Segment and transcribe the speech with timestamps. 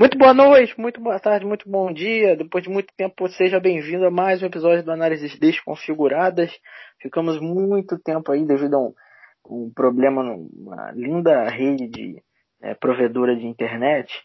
[0.00, 2.36] Muito boa noite, muito boa tarde, muito bom dia.
[2.36, 6.56] Depois de muito tempo, seja bem-vindo a mais um episódio do Análises Desconfiguradas.
[7.02, 8.94] Ficamos muito tempo aí devido a um,
[9.46, 12.22] um problema numa linda rede de
[12.62, 14.22] é, provedora de internet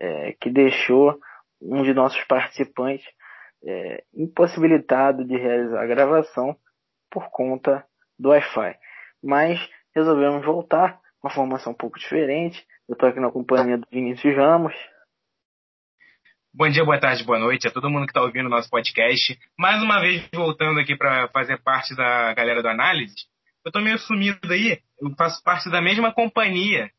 [0.00, 1.18] é, que deixou
[1.60, 3.04] um de nossos participantes
[3.66, 6.56] é, impossibilitado de realizar a gravação
[7.10, 7.84] por conta
[8.16, 8.76] do Wi-Fi.
[9.20, 9.58] Mas
[9.96, 12.64] resolvemos voltar uma formação um pouco diferente.
[12.88, 14.76] Eu estou aqui na companhia do Vinícius Ramos.
[16.52, 19.38] Bom dia, boa tarde, boa noite a todo mundo que está ouvindo o nosso podcast.
[19.56, 23.14] Mais uma vez voltando aqui para fazer parte da galera do Análise.
[23.64, 26.90] Eu estou meio sumido aí, eu faço parte da mesma companhia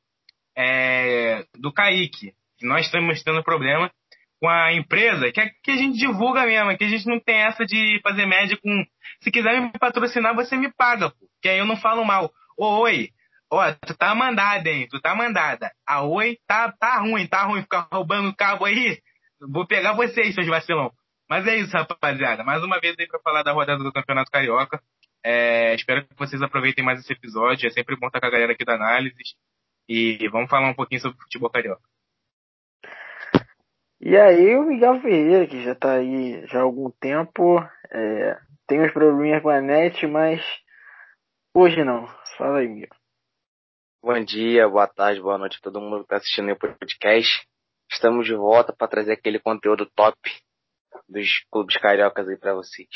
[0.56, 2.32] é, do Kaique.
[2.62, 3.92] Nós estamos tendo problema
[4.40, 7.38] com a empresa que, é, que a gente divulga mesmo, que a gente não tem
[7.38, 8.86] essa de fazer média com.
[9.20, 11.28] Se quiser me patrocinar, você me paga, pô.
[11.42, 12.32] Que aí eu não falo mal.
[12.58, 13.10] Ô, oi,
[13.52, 14.88] ó, tu tá mandada, hein?
[14.90, 15.72] Tu tá mandada.
[15.86, 19.02] A oi tá, tá ruim, tá ruim ficar roubando cabo aí.
[19.42, 20.92] Vou pegar vocês, seus vacilão.
[21.30, 22.44] Mas é isso, rapaziada.
[22.44, 24.82] Mais uma vez aí pra falar da rodada do Campeonato Carioca.
[25.24, 27.68] É, espero que vocês aproveitem mais esse episódio.
[27.68, 29.16] É sempre bom estar com a galera aqui da análise.
[29.88, 31.82] E vamos falar um pouquinho sobre futebol carioca.
[34.02, 37.60] E aí o Miguel Ferreira, que já tá aí já há algum tempo,
[37.92, 40.42] é, tem uns probleminhas com a net, mas
[41.54, 42.08] hoje não.
[42.38, 42.90] Fala aí, Miguel.
[44.02, 47.46] Bom dia, boa tarde, boa noite a todo mundo que está assistindo o podcast.
[47.90, 50.16] Estamos de volta para trazer aquele conteúdo top
[51.08, 52.88] dos clubes cariocas aí para vocês.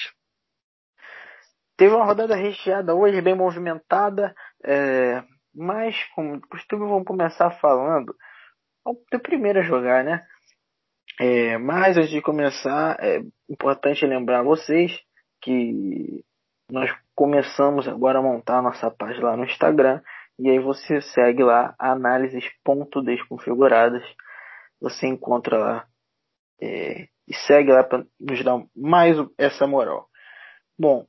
[1.75, 8.15] Teve uma rodada recheada hoje, bem movimentada, é, mas como costume vamos começar falando
[9.11, 10.25] do primeiro a jogar, né?
[11.19, 14.91] É, mas antes de começar, é importante lembrar a vocês
[15.41, 16.23] que
[16.69, 20.01] nós começamos agora a montar a nossa página lá no Instagram
[20.39, 24.03] e aí você segue lá análises.desconfiguradas
[24.83, 25.87] você encontra lá
[26.61, 30.09] é, e segue lá para nos dar mais essa moral.
[30.77, 31.07] Bom,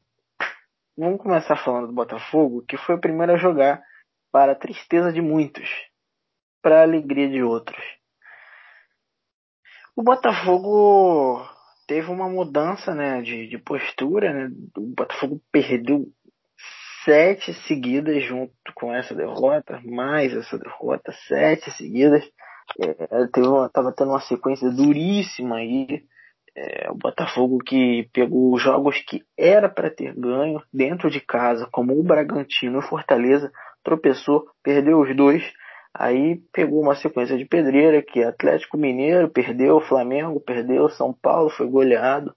[0.96, 3.82] vamos começar falando do Botafogo, que foi o primeiro a jogar
[4.30, 5.68] para a tristeza de muitos,
[6.62, 7.82] para a alegria de outros.
[9.96, 11.44] O Botafogo
[11.88, 14.54] teve uma mudança né, de, de postura, né?
[14.76, 16.06] o Botafogo perdeu
[17.04, 22.24] sete seguidas junto com essa derrota, mais essa derrota, sete seguidas.
[22.80, 26.04] É, teve uma, tava tendo uma sequência duríssima aí.
[26.56, 31.98] É, o Botafogo que pegou jogos que era para ter ganho dentro de casa, como
[31.98, 33.50] o Bragantino e o Fortaleza,
[33.82, 35.42] tropeçou, perdeu os dois.
[35.96, 41.68] Aí pegou uma sequência de pedreira que Atlético Mineiro perdeu, Flamengo perdeu, São Paulo foi
[41.68, 42.34] goleado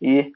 [0.00, 0.30] e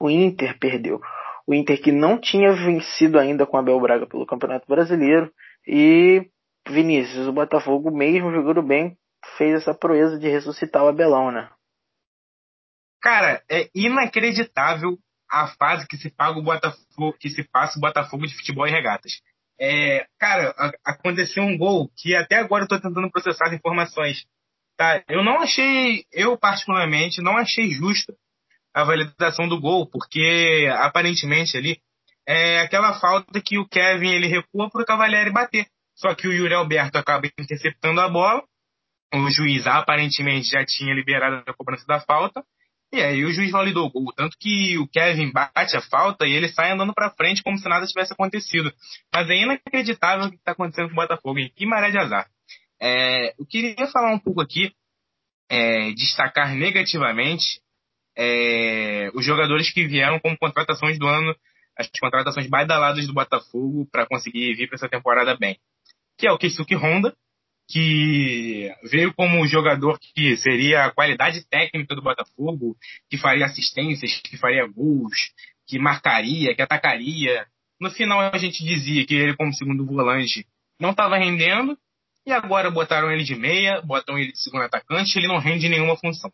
[0.00, 1.00] o Inter perdeu.
[1.46, 5.32] O Inter que não tinha vencido ainda com a Bel Braga pelo Campeonato Brasileiro
[5.66, 6.28] e
[6.68, 8.96] Vinícius, o Botafogo, mesmo jogando bem,
[9.36, 11.50] fez essa proeza de ressuscitar o Abelão, né?
[13.00, 14.98] Cara, é inacreditável
[15.30, 18.70] a fase que se paga o Botafogo, que se passa o Botafogo de futebol e
[18.70, 19.20] regatas.
[19.58, 24.26] É, cara, aconteceu um gol que até agora eu tô tentando processar as informações.
[24.76, 25.02] Tá?
[25.08, 28.14] Eu não achei, eu particularmente, não achei justa
[28.74, 31.80] a validação do gol, porque aparentemente ali
[32.26, 35.66] é aquela falta que o Kevin ele recua pro Cavalieri bater.
[35.96, 38.44] Só que o Yuri Alberto acaba interceptando a bola.
[39.14, 42.44] O juiz aparentemente já tinha liberado a cobrança da falta.
[42.92, 44.12] E aí o juiz validou o gol.
[44.14, 47.68] Tanto que o Kevin bate a falta e ele sai andando para frente como se
[47.68, 48.72] nada tivesse acontecido.
[49.12, 51.40] Mas é inacreditável o que está acontecendo com o Botafogo.
[51.54, 52.28] Que maré de azar.
[52.80, 54.72] É, eu queria falar um pouco aqui,
[55.50, 57.60] é, destacar negativamente
[58.16, 61.34] é, os jogadores que vieram como contratações do ano,
[61.76, 65.58] as contratações badaladas do Botafogo para conseguir vir para essa temporada bem
[66.16, 67.14] que é o Keisuke Honda,
[67.68, 72.76] que veio como jogador que seria a qualidade técnica do Botafogo,
[73.10, 75.32] que faria assistências, que faria gols,
[75.66, 77.46] que marcaria, que atacaria.
[77.80, 80.46] No final a gente dizia que ele como segundo volante
[80.80, 81.76] não estava rendendo,
[82.24, 85.96] e agora botaram ele de meia, botam ele de segundo atacante, ele não rende nenhuma
[85.96, 86.32] função.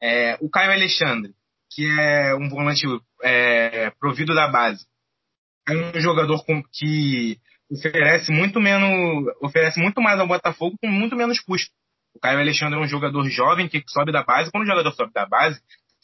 [0.00, 1.32] É, o Caio Alexandre,
[1.76, 2.86] que é um volante
[3.22, 4.86] é, provido da base,
[5.68, 7.38] é um jogador com, que
[7.70, 11.70] oferece muito menos, oferece muito mais ao Botafogo com muito menos custo.
[12.14, 14.50] O Caio Alexandre é um jogador jovem que sobe da base.
[14.50, 15.60] Quando o jogador sobe da base,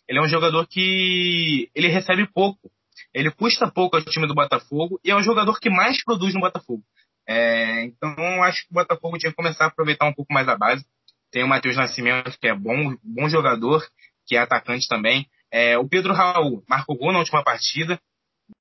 [0.07, 2.71] ele é um jogador que ele recebe pouco.
[3.15, 6.41] Ele custa pouco ao time do Botafogo e é o jogador que mais produz no
[6.41, 6.83] Botafogo.
[7.27, 10.57] É, então acho que o Botafogo tinha que começar a aproveitar um pouco mais a
[10.57, 10.85] base.
[11.31, 13.83] Tem o Matheus Nascimento, que é bom, bom jogador,
[14.27, 15.27] que é atacante também.
[15.53, 18.01] É, o Pedro Raul marcou gol na última partida,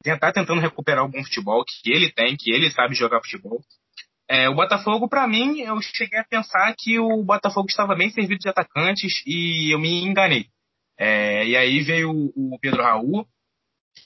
[0.03, 3.61] tentar tentando recuperar algum futebol que ele tem, que ele sabe jogar futebol.
[4.29, 8.39] É, o Botafogo, para mim, eu cheguei a pensar que o Botafogo estava bem servido
[8.39, 10.45] de atacantes e eu me enganei.
[10.97, 13.25] É, e aí veio o, o Pedro Raul,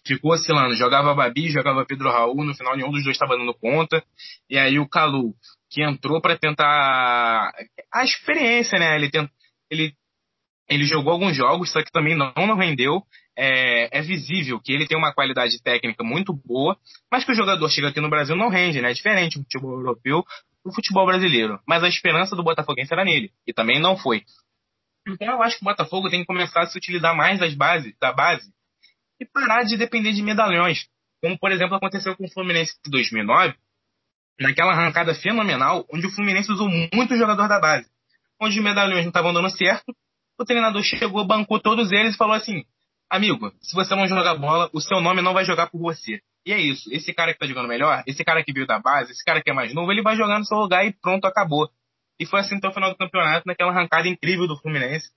[0.05, 4.03] ficou oscilando, jogava Babi, jogava Pedro Raul, no final nenhum dos dois estava dando conta.
[4.49, 5.33] E aí o Calu,
[5.69, 7.51] que entrou para tentar
[7.93, 8.95] a experiência, né?
[8.95, 9.29] Ele, tent,
[9.69, 9.93] ele,
[10.67, 13.03] ele jogou alguns jogos, só que também não, não rendeu.
[13.37, 16.77] É, é, visível que ele tem uma qualidade técnica muito boa,
[17.11, 18.91] mas que o jogador chega aqui no Brasil não rende, né?
[18.91, 20.23] É diferente do futebol europeu
[20.63, 21.59] do futebol brasileiro.
[21.67, 24.23] Mas a esperança do Botafoguense era nele, e também não foi.
[25.07, 27.93] Então eu acho que o Botafogo tem que começar a se utilizar mais das bases,
[27.99, 28.51] da base
[29.19, 30.87] e parar de depender de medalhões.
[31.21, 33.55] Como, por exemplo, aconteceu com o Fluminense em 2009,
[34.39, 37.87] naquela arrancada fenomenal, onde o Fluminense usou muito jogador da base.
[38.41, 39.95] Onde os medalhões não estavam dando certo,
[40.37, 42.63] o treinador chegou, bancou todos eles e falou assim:
[43.09, 46.19] amigo, se você não jogar bola, o seu nome não vai jogar por você.
[46.45, 46.91] E é isso.
[46.93, 49.49] Esse cara que tá jogando melhor, esse cara que veio da base, esse cara que
[49.49, 51.69] é mais novo, ele vai jogar no seu lugar e pronto, acabou.
[52.19, 55.09] E foi assim até o final do campeonato, naquela arrancada incrível do Fluminense,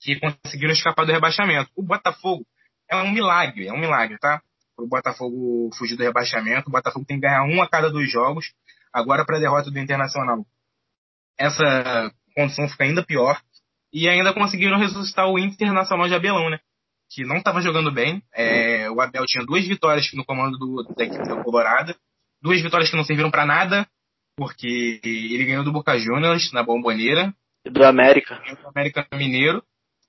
[0.00, 1.70] que conseguiram escapar do rebaixamento.
[1.76, 2.46] O Botafogo
[2.90, 4.40] é um milagre, é um milagre, tá?
[4.76, 8.52] O Botafogo fugir do rebaixamento, o Botafogo tem que ganhar um a cada dois jogos.
[8.92, 10.46] Agora, para a derrota do Internacional,
[11.38, 13.40] essa condição fica ainda pior.
[13.92, 16.58] E ainda conseguiram ressuscitar o Internacional de Abelão, né?
[17.10, 18.22] que não estava jogando bem.
[18.34, 21.94] É, o Abel tinha duas vitórias no comando do, da equipe do Colorado,
[22.40, 23.88] duas vitórias que não serviram para nada,
[24.36, 27.34] porque ele ganhou do Boca Juniors na Bomboneira.
[27.64, 28.36] Do América.
[28.60, 29.62] Do América Mineiro.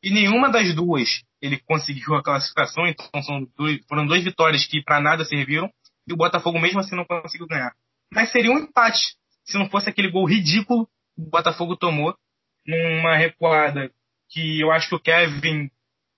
[0.04, 4.84] E nenhuma das duas ele conseguiu a classificação, então são dois, foram duas vitórias que
[4.84, 5.70] para nada serviram,
[6.08, 7.74] e o Botafogo mesmo assim não conseguiu ganhar.
[8.14, 9.00] Mas seria um empate,
[9.46, 12.16] se não fosse aquele gol ridículo que o Botafogo tomou
[12.66, 13.92] numa recuada
[14.30, 15.70] que eu acho que o Kevin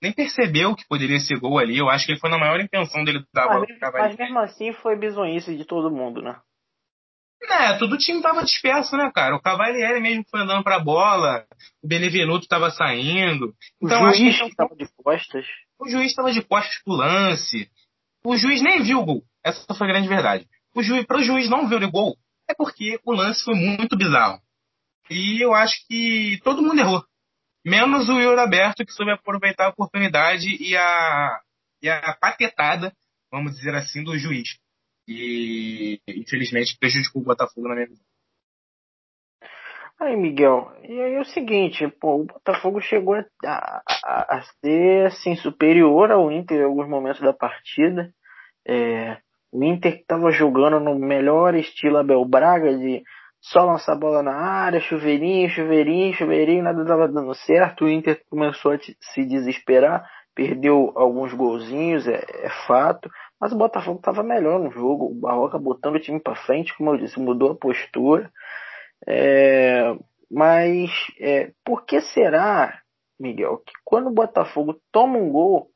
[0.02, 1.78] nem percebeu que poderia ser gol ali.
[1.78, 4.74] Eu acho que ele foi na maior intenção dele dar mas, bola Mas mesmo assim
[4.74, 6.40] foi bizonhice de todo mundo, né?
[7.44, 9.36] É, todo o time tava disperso, né, cara?
[9.36, 11.46] O Cavalieri mesmo foi andando pra bola,
[11.84, 13.54] o Benevenuto tava saindo.
[13.82, 15.46] Então, o juiz acho que tava de costas.
[15.80, 17.70] O juiz tava de costas pro lance.
[18.24, 19.24] O juiz nem viu o gol.
[19.44, 20.48] Essa foi a grande verdade.
[20.76, 22.16] O juiz, pro juiz não ver o gol,
[22.48, 24.40] é porque o lance foi muito bizarro.
[25.12, 27.04] E eu acho que todo mundo errou.
[27.66, 28.42] Menos o Yuri
[28.78, 31.38] que soube aproveitar a oportunidade e a,
[31.84, 32.94] e a patetada,
[33.30, 34.58] vamos dizer assim, do juiz.
[35.06, 38.06] E, infelizmente, prejudicou o Botafogo na minha visão.
[40.00, 45.08] Aí, Miguel, e aí é o seguinte, pô, o Botafogo chegou a, a, a ser
[45.08, 48.12] assim, superior ao Inter em alguns momentos da partida.
[48.66, 49.18] É,
[49.52, 53.04] o Inter estava jogando no melhor estilo Abel Braga, de
[53.42, 57.86] só lançar bola na área, chuveirinho, chuveirinho, chuveirinho, nada estava dando certo.
[57.86, 63.10] O Inter começou a se desesperar, perdeu alguns golzinhos, é, é fato,
[63.40, 65.06] mas o Botafogo estava melhor no jogo.
[65.06, 68.32] O Barroca botando o time para frente, como eu disse, mudou a postura.
[69.08, 69.96] É,
[70.30, 72.80] mas é, por que será,
[73.20, 75.71] Miguel, que quando o Botafogo toma um gol,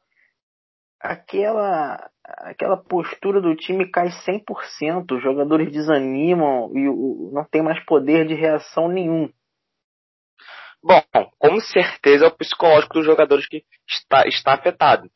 [1.06, 8.26] aquela aquela postura do time cai 100%, os jogadores desanimam e não tem mais poder
[8.26, 9.30] de reação nenhum.
[10.84, 11.02] Bom,
[11.38, 15.10] com certeza é o psicológico dos jogadores que está, está afetado.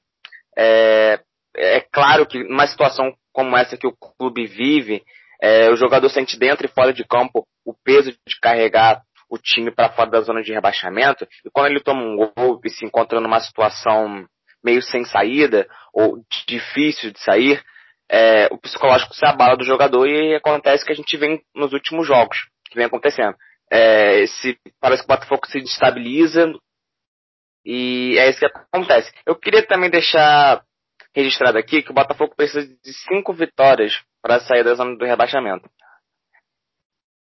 [0.57, 1.19] É,
[1.55, 5.03] é claro que numa situação como essa que o clube vive,
[5.41, 9.71] é, o jogador sente dentro e fora de campo o peso de carregar o time
[9.71, 13.19] para fora da zona de rebaixamento, e quando ele toma um gol e se encontra
[13.21, 14.27] numa situação
[14.63, 17.63] meio sem saída ou difícil de sair,
[18.09, 22.07] é, o psicológico se abala do jogador e acontece que a gente vem nos últimos
[22.07, 23.35] jogos que vem acontecendo.
[23.71, 26.51] É, esse, parece que o Botafogo se destabiliza
[27.63, 29.11] e é isso que acontece.
[29.25, 30.63] Eu queria também deixar
[31.15, 35.69] registrado aqui que o Botafogo precisa de cinco vitórias para sair da zona do rebaixamento.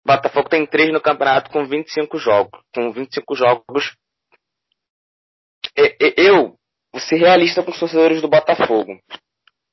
[0.04, 2.62] O Botafogo tem três no campeonato com 25 jogos.
[2.74, 3.96] Com 25 jogos.
[6.18, 6.58] Eu
[6.96, 8.98] Vou ser realista com os torcedores do Botafogo.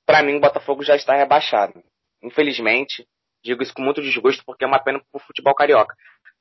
[0.04, 1.80] Para mim, o Botafogo já está rebaixado.
[2.20, 3.06] Infelizmente,
[3.44, 5.94] digo isso com muito desgosto porque é uma pena pro futebol carioca.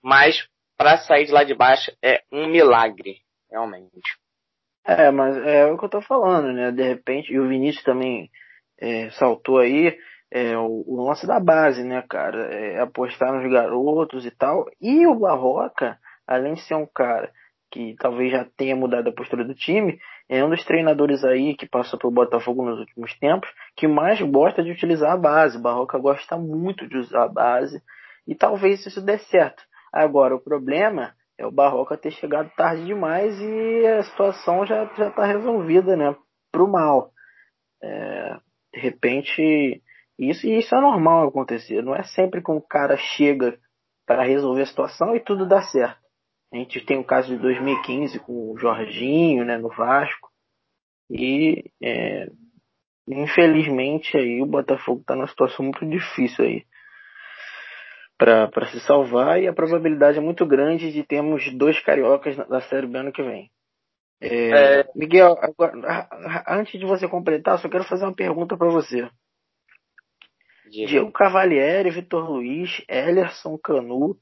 [0.04, 3.18] Mas para sair de lá de baixo é um milagre,
[3.52, 4.18] realmente.
[4.84, 6.72] É, mas é o que eu tô falando, né?
[6.72, 8.32] De repente, e o Vinícius também
[8.80, 9.96] é, saltou aí,
[10.32, 12.56] é, o, o, lance da base, né, cara?
[12.56, 14.66] É, apostar nos garotos e tal.
[14.82, 17.32] E o Barroca, além de ser um cara
[17.72, 20.00] que talvez já tenha mudado a postura do time,
[20.34, 24.64] é um dos treinadores aí que passou pelo Botafogo nos últimos tempos que mais gosta
[24.64, 25.58] de utilizar a base.
[25.58, 27.84] O Barroca gosta muito de usar a base
[28.26, 29.62] e talvez isso dê certo.
[29.92, 35.26] Agora, o problema é o Barroca ter chegado tarde demais e a situação já está
[35.26, 36.16] resolvida, né?
[36.50, 37.12] Pro mal.
[37.84, 38.38] É,
[38.74, 39.84] de repente,
[40.18, 41.82] Isso, isso é normal acontecer.
[41.82, 43.58] Não é sempre que um cara chega
[44.06, 46.00] para resolver a situação e tudo dá certo.
[46.54, 50.30] A gente tem o caso de 2015 com o Jorginho, né, no Vasco.
[51.10, 52.28] E é,
[53.08, 56.66] infelizmente aí o Botafogo está numa situação muito difícil aí
[58.18, 62.86] para se salvar e a probabilidade é muito grande de termos dois cariocas da Série
[62.86, 63.50] B ano que vem.
[64.22, 64.90] É, é...
[64.96, 65.74] Miguel, agora,
[66.48, 69.10] antes de você completar, só quero fazer uma pergunta para você.
[70.70, 70.88] Diga.
[70.88, 74.16] Diego Cavalieri, Vitor Luiz, Ellerson Canu,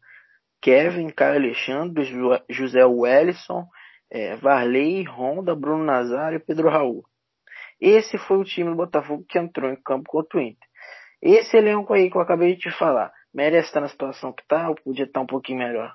[0.61, 2.03] Kevin, Caio Alexandre,
[2.49, 3.65] José Wellison,
[4.11, 7.03] é, Varley, Honda, Bruno Nazário e Pedro Raul.
[7.79, 10.67] Esse foi o time do Botafogo que entrou em campo contra o Inter.
[11.21, 14.69] Esse elenco aí que eu acabei de te falar, merece estar na situação que tá
[14.69, 15.93] ou podia estar um pouquinho melhor?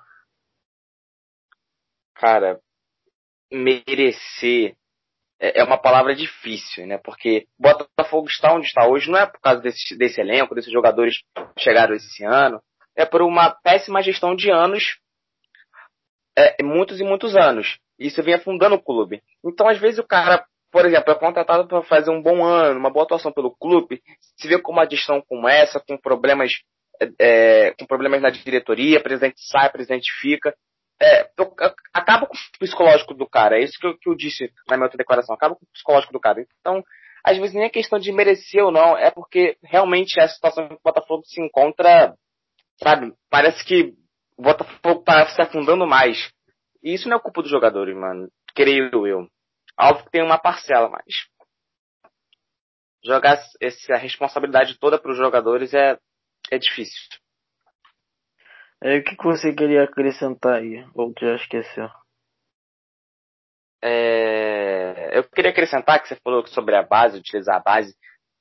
[2.15, 2.61] Cara,
[3.51, 4.77] merecer
[5.41, 6.99] é, é uma palavra difícil, né?
[6.99, 11.19] Porque Botafogo está onde está hoje não é por causa desse, desse elenco, desses jogadores
[11.35, 12.63] que chegaram esse ano,
[12.97, 14.99] é por uma péssima gestão de anos,
[16.37, 17.79] é, muitos e muitos anos.
[17.99, 19.23] Isso vem afundando o clube.
[19.45, 22.91] Então, às vezes, o cara, por exemplo, é contratado para fazer um bom ano, uma
[22.91, 24.03] boa atuação pelo clube,
[24.37, 26.53] se vê com uma gestão como essa, com problemas,
[27.19, 30.55] é, com problemas na diretoria, presidente sai, presidente fica.
[31.01, 31.29] É,
[31.93, 33.59] acaba com o psicológico do cara.
[33.59, 35.35] É isso que eu, que eu disse na minha outra declaração.
[35.35, 36.47] Acaba com o psicológico do cara.
[36.61, 36.83] Então,
[37.25, 40.69] às vezes nem é questão de merecer ou não, é porque realmente é a situação
[40.69, 42.15] que o Botafogo se encontra,
[42.83, 43.13] sabe?
[43.31, 43.95] Parece que
[44.37, 46.31] o Botafogo tá se afundando mais.
[46.83, 48.29] E isso não é culpa dos jogadores, mano.
[48.55, 49.29] Creio eu.
[49.79, 51.05] Óbvio que tem uma parcela, mas
[53.05, 55.99] jogar essa responsabilidade toda para os jogadores é,
[56.51, 56.99] é difícil.
[58.83, 60.87] É, o que, que você queria acrescentar aí?
[60.95, 61.89] Ou já esqueceu?
[63.83, 67.95] É, eu queria acrescentar que você falou sobre a base, utilizar a base.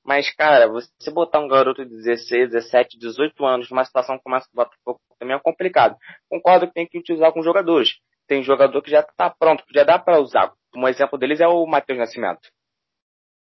[0.05, 4.47] Mas, cara, você botar um garoto de 16, 17, 18 anos numa situação como essa
[4.51, 5.95] do Botafogo também é complicado.
[6.29, 9.83] Concordo que tem que utilizar com jogadores tem jogador que já está pronto, que já
[9.83, 10.53] dá para usar.
[10.75, 12.49] Um exemplo deles é o Matheus Nascimento.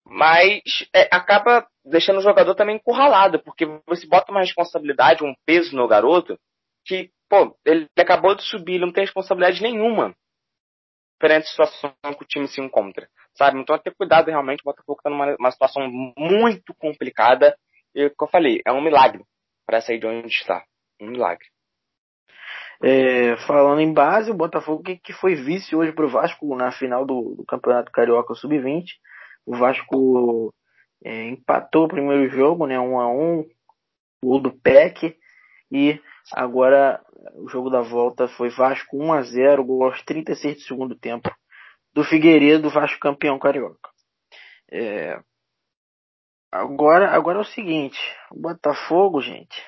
[0.04, 0.62] Mas
[0.94, 5.87] é, acaba deixando o jogador também encurralado, porque você bota uma responsabilidade, um peso no
[5.87, 6.38] garoto,
[6.85, 10.14] que, pô, ele acabou de subir, ele não tem responsabilidade nenhuma
[11.21, 13.60] perante a situação que o time se encontra, sabe?
[13.60, 17.56] Então, ter cuidado realmente, o Botafogo está numa situação muito complicada,
[17.94, 19.22] e, como eu falei, é um milagre
[19.66, 20.64] para sair de onde está.
[21.00, 21.46] Um milagre.
[22.82, 26.72] É, falando em base, o Botafogo que, que foi vice hoje para o Vasco na
[26.72, 28.84] final do, do Campeonato Carioca Sub-20.
[29.46, 30.52] O Vasco
[31.04, 33.44] é, empatou o primeiro jogo, né, 1 a 1
[34.24, 35.16] gol do PEC.
[35.70, 36.00] E
[36.32, 37.00] agora
[37.36, 41.30] o jogo da volta foi Vasco 1 a 0 gol aos 36 do segundo tempo
[41.92, 43.90] do Figueiredo, Vasco campeão carioca.
[44.70, 45.20] É,
[46.50, 47.99] agora, agora é o seguinte,
[48.30, 49.62] o Botafogo, gente,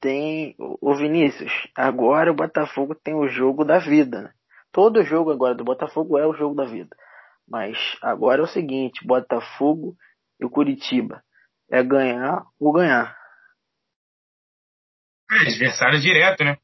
[0.00, 1.52] tem o Vinícius.
[1.74, 4.22] Agora o Botafogo tem o jogo da vida.
[4.22, 4.32] Né?
[4.70, 6.94] Todo jogo agora do Botafogo é o jogo da vida.
[7.48, 9.96] Mas agora é o seguinte: Botafogo
[10.40, 11.22] e o Curitiba
[11.70, 13.16] é ganhar ou ganhar.
[15.30, 16.56] É, adversário direto, né?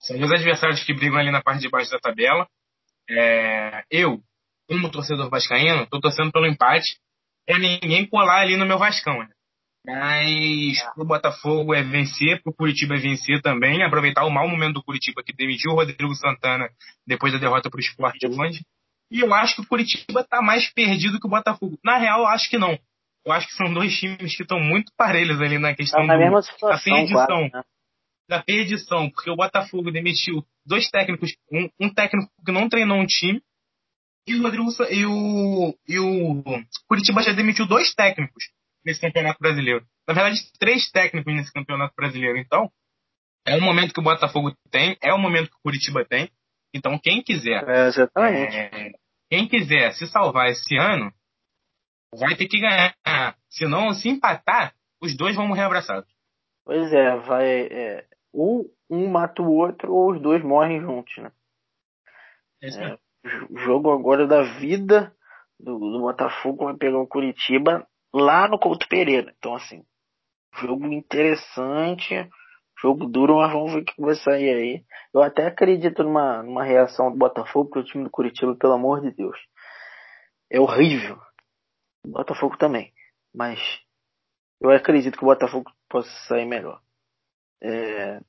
[0.00, 2.48] São dois adversários que brigam ali na parte de baixo da tabela.
[3.08, 4.20] É, eu,
[4.68, 6.98] como torcedor vascaíno, tô torcendo pelo empate.
[7.46, 9.28] É ninguém colar ali no meu Vascão, né?
[9.86, 10.94] Mas é.
[10.94, 15.22] pro Botafogo é vencer, pro Curitiba é vencer também, aproveitar o mau momento do Curitiba
[15.22, 16.70] que demitiu o Rodrigo Santana
[17.06, 18.64] depois da derrota pro Sport hoje.
[19.10, 21.78] E eu acho que o Curitiba tá mais perdido que o Botafogo.
[21.84, 22.78] Na real, eu acho que não.
[23.26, 26.30] Eu acho que são dois times que estão muito parelhos ali na questão tá na
[26.30, 27.26] do, situação, da perdição.
[27.26, 27.62] Claro, né?
[28.28, 33.06] Da perdição, porque o Botafogo demitiu dois técnicos, um, um técnico que não treinou um
[33.06, 33.42] time,
[34.26, 36.42] e o Rodrigo e o, e o
[36.88, 38.44] Curitiba já demitiu dois técnicos
[38.84, 39.86] nesse campeonato brasileiro.
[40.08, 42.38] Na verdade, três técnicos nesse campeonato brasileiro.
[42.38, 42.70] Então,
[43.46, 46.30] é o momento que o Botafogo tem, é o momento que o Curitiba tem.
[46.72, 47.62] Então, quem quiser.
[47.68, 47.90] É.
[48.56, 48.92] É,
[49.30, 51.12] quem quiser se salvar esse ano,
[52.18, 52.94] vai ter que ganhar.
[53.48, 56.10] Se não, se empatar, os dois vão morrer abraçados.
[56.64, 57.66] Pois é, vai.
[57.66, 61.32] É, um, um mata o outro ou os dois morrem juntos, né?
[62.62, 62.98] É,
[63.64, 65.14] jogo agora da vida
[65.58, 69.32] do, do Botafogo vai pegar o Curitiba lá no Couto Pereira.
[69.38, 69.84] Então, assim,
[70.60, 72.28] jogo interessante,
[72.80, 74.84] jogo duro, mas vamos ver o que vai sair aí.
[75.12, 79.00] Eu até acredito numa, numa reação do Botafogo, porque o time do Curitiba, pelo amor
[79.00, 79.38] de Deus,
[80.50, 81.18] é horrível.
[82.04, 82.92] O Botafogo também.
[83.34, 83.58] Mas
[84.60, 86.80] eu acredito que o Botafogo possa sair melhor.
[87.64, 88.20] É...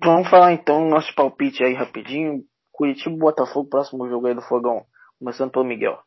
[0.00, 2.44] Vamos falar então nosso palpite aí rapidinho.
[2.70, 4.86] Curitiba e Botafogo, próximo jogo aí do Fogão.
[5.18, 6.00] Começando pelo Miguel.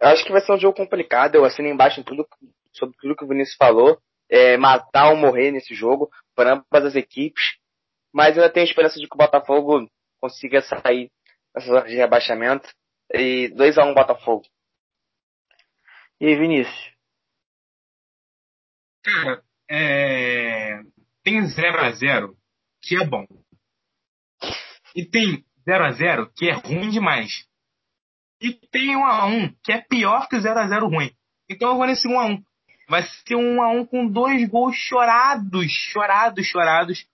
[0.00, 1.36] Eu acho que vai ser um jogo complicado.
[1.36, 2.26] Eu assino embaixo em tudo,
[2.72, 4.00] sobre tudo que o Vinícius falou.
[4.28, 7.56] É, matar ou morrer nesse jogo para ambas as equipes.
[8.12, 9.88] Mas eu tenho esperança de que o Botafogo
[10.20, 11.08] consiga sair
[11.54, 12.68] dessa zona de rebaixamento.
[13.14, 14.44] E 2x1 um, Botafogo.
[16.20, 16.92] E aí, Vinícius?
[19.04, 20.80] Cara, é...
[21.22, 22.34] tem 0x0
[22.82, 23.26] que é bom.
[24.94, 27.46] E tem 0x0 que é ruim demais.
[28.40, 31.10] E tem 1x1 que é pior que o 0x0 ruim.
[31.48, 32.42] Então eu vou nesse 1x1.
[32.88, 37.06] Vai ser um 1x1 com dois gols chorados, chorados, chorados.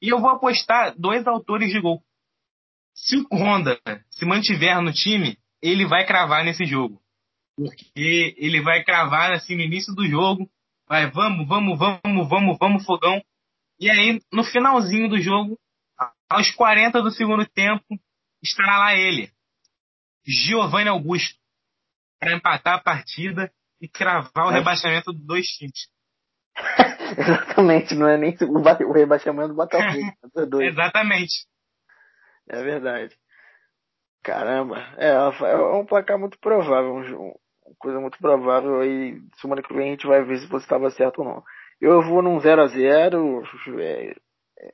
[0.00, 2.02] E eu vou apostar dois autores de gol.
[2.94, 3.78] Se o Honda
[4.10, 7.00] se mantiver no time, ele vai cravar nesse jogo.
[7.56, 10.48] Porque ele vai cravar assim no início do jogo.
[10.88, 13.20] Vai, vamos, vamos, vamos, vamos, vamos, fogão.
[13.78, 15.58] E aí, no finalzinho do jogo,
[16.28, 17.84] aos 40 do segundo tempo,
[18.42, 19.30] estará lá ele,
[20.24, 21.38] Giovanni Augusto,
[22.20, 24.54] para empatar a partida e cravar o é.
[24.54, 25.88] rebaixamento dos dois times.
[27.18, 29.98] Exatamente, não é nem o rebaixamento do Botafogo.
[30.62, 31.46] É Exatamente.
[32.48, 33.16] É verdade.
[34.22, 37.34] Caramba, é, é um placar muito provável, uma
[37.78, 39.20] coisa muito provável aí.
[39.40, 41.44] Semana que vem a gente vai ver se você estava certo ou não.
[41.80, 43.42] Eu vou num 0 a 0
[43.78, 44.14] é,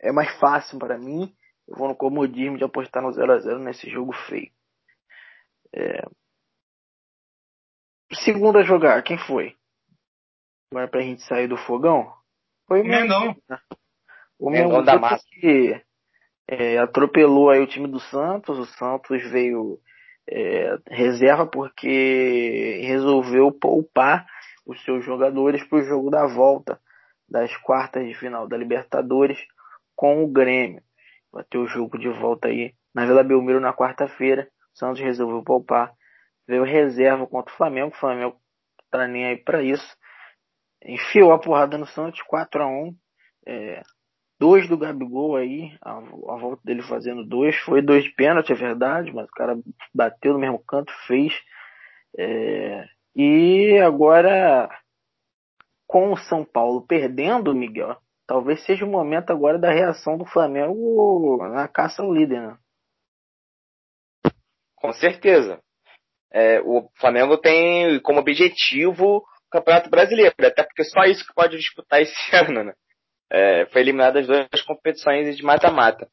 [0.08, 1.34] é mais fácil para mim.
[1.66, 4.50] Eu vou no comodismo de apostar no 0 a 0 nesse jogo feio.
[5.74, 6.04] É...
[8.14, 9.56] Segundo a jogar, quem foi?
[10.70, 12.12] Agora pra gente sair do fogão?
[12.66, 13.36] Foi o Mengão.
[14.38, 15.24] O Mengão da massa.
[15.40, 15.82] Que,
[16.48, 18.58] é, atropelou aí o time do Santos.
[18.58, 19.78] O Santos veio
[20.28, 24.26] é, reserva porque resolveu poupar
[24.66, 26.80] os seus jogadores para o jogo da volta
[27.28, 29.38] das quartas de final da Libertadores
[29.96, 30.82] com o Grêmio.
[31.32, 34.48] Vai ter o jogo de volta aí na Vila Belmiro na quarta-feira.
[34.74, 35.92] Santos resolveu poupar.
[36.46, 37.94] Veio reserva contra o Flamengo.
[37.94, 38.36] O Flamengo
[38.90, 39.96] tá nem aí para isso.
[40.84, 42.96] Enfiou a porrada no Santos, 4 a 1
[43.46, 43.82] é,
[44.42, 47.54] Dois do Gabigol aí, a, a, volta dele fazendo dois.
[47.58, 49.56] Foi dois de pênalti, é verdade, mas o cara
[49.94, 51.32] bateu no mesmo canto, fez.
[52.18, 54.68] É, e agora,
[55.86, 61.38] com o São Paulo perdendo, Miguel, talvez seja o momento agora da reação do Flamengo
[61.48, 62.56] na caça ao líder, né?
[64.74, 65.62] Com certeza.
[66.32, 71.56] É, o Flamengo tem como objetivo o Campeonato Brasileiro, até porque só isso que pode
[71.56, 72.74] disputar esse ano, né?
[73.32, 76.06] É, foi eliminado das duas competições de mata-mata.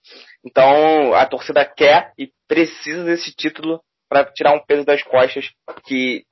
[0.45, 5.51] Então a torcida quer e precisa desse título para tirar um peso das costas
[5.86, 6.23] que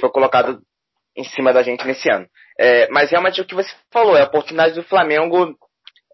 [0.00, 0.60] foi colocado
[1.16, 2.26] em cima da gente nesse ano.
[2.58, 5.56] É, mas realmente o que você falou, é a oportunidade do Flamengo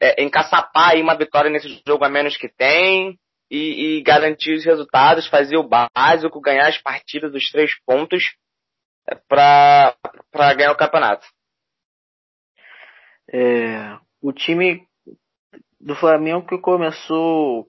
[0.01, 3.19] é, encaçapar aí uma vitória nesse jogo a menos que tem
[3.51, 8.35] e, e garantir os resultados, fazer o básico, ganhar as partidas dos três pontos
[9.09, 11.27] é, para ganhar o campeonato.
[13.33, 14.87] É, o time
[15.81, 17.69] do Flamengo que começou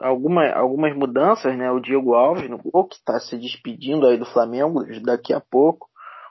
[0.00, 1.70] alguma, algumas mudanças, né?
[1.70, 5.88] O Diego Alves no gol, que está se despedindo aí do Flamengo daqui a pouco.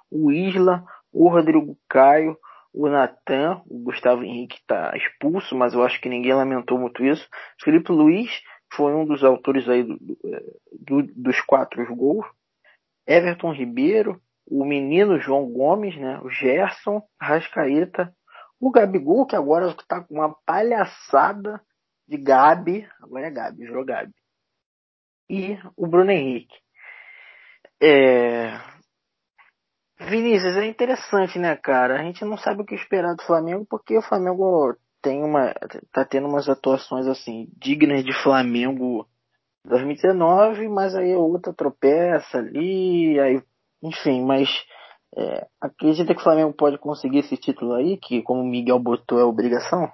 [0.09, 2.37] O Isla, o Rodrigo Caio,
[2.73, 7.27] o Natan, o Gustavo Henrique está expulso, mas eu acho que ninguém lamentou muito isso.
[7.61, 8.29] Felipe Luiz
[8.73, 9.97] foi um dos autores aí do,
[10.79, 12.25] do, dos quatro gols.
[13.05, 16.19] Everton Ribeiro, o menino João Gomes, né?
[16.23, 18.13] O Gerson, Rascaeta,
[18.61, 21.59] o Gabigol, que agora está com uma palhaçada
[22.07, 24.13] de Gabi, agora é Gabi, virou Gabi.
[25.27, 26.55] E o Bruno Henrique.
[27.81, 28.51] É...
[29.99, 31.99] Vinícius, é interessante, né, cara?
[31.99, 35.53] A gente não sabe o que esperar do Flamengo porque o Flamengo tem uma.
[35.91, 39.07] tá tendo umas atuações assim, dignas de Flamengo
[39.65, 43.41] 2019, mas aí a outra tropeça ali, aí.
[43.83, 44.47] Enfim, mas
[45.17, 49.19] é, acredita que o Flamengo pode conseguir esse título aí, que como o Miguel botou
[49.19, 49.91] é obrigação?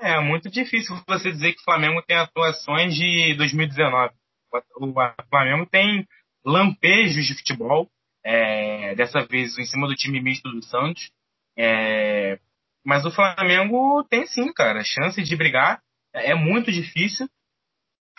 [0.00, 4.14] É muito difícil você dizer que o Flamengo tem atuações de 2019.
[4.80, 4.92] O
[5.28, 6.06] Flamengo tem
[6.44, 7.88] lampejos de futebol,
[8.24, 11.10] é, dessa vez em cima do time misto do Santos.
[11.56, 12.38] É,
[12.84, 15.80] mas o Flamengo tem sim, cara, chance de brigar.
[16.12, 17.28] É muito difícil,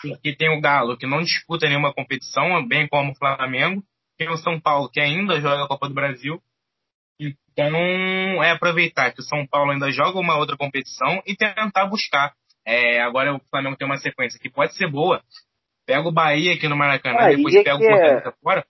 [0.02, 3.84] porque tem o Galo que não disputa nenhuma competição, bem como o Flamengo.
[4.18, 6.42] Tem o São Paulo que ainda joga a Copa do Brasil.
[7.20, 12.34] Então é aproveitar que o São Paulo ainda joga uma outra competição e tentar buscar.
[12.66, 15.24] É, agora o Flamengo tem uma sequência que pode ser boa,
[15.86, 18.44] Pega o Bahia aqui no Maracanã, depois pega o Fortaleza é...
[18.44, 18.66] fora.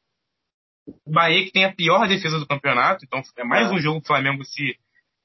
[1.05, 3.73] O Bahia que tem a pior defesa do campeonato, então é mais é.
[3.73, 4.77] um jogo o Flamengo se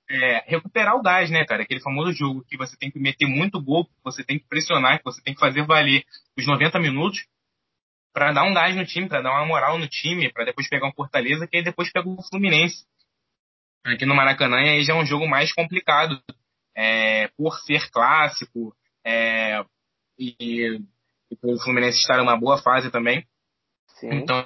[0.08, 1.62] é, recuperar o gás, né, cara?
[1.62, 4.98] Aquele famoso jogo que você tem que meter muito gol, que você tem que pressionar,
[4.98, 6.04] que você tem que fazer valer
[6.38, 7.26] os 90 minutos.
[8.12, 10.88] Para dar um gás no time, para dar uma moral no time, para depois pegar
[10.88, 12.84] um Fortaleza, que aí depois pega o Fluminense.
[13.84, 16.20] Aqui no Maracanã, e aí já é um jogo mais complicado,
[16.76, 19.64] é, por ser clássico, é,
[20.18, 20.34] e,
[21.30, 23.26] e o Fluminense estar em uma boa fase também.
[24.00, 24.10] Sim.
[24.12, 24.44] Então,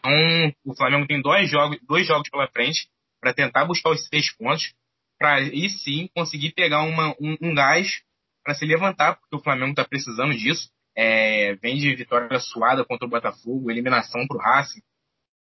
[0.64, 2.88] o Flamengo tem dois jogos, dois jogos pela frente
[3.20, 4.74] para tentar buscar os seis pontos,
[5.18, 8.02] para aí sim conseguir pegar uma, um, um gás
[8.44, 10.70] para se levantar, porque o Flamengo está precisando disso.
[10.96, 14.80] É, vem de vitória suada contra o Botafogo, eliminação para o Racing.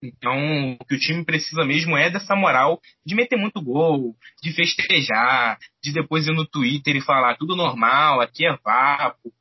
[0.03, 4.53] Então, o que o time precisa mesmo é dessa moral de meter muito gol, de
[4.53, 9.33] festejar, de depois ir no Twitter e falar tudo normal, aqui é vapo,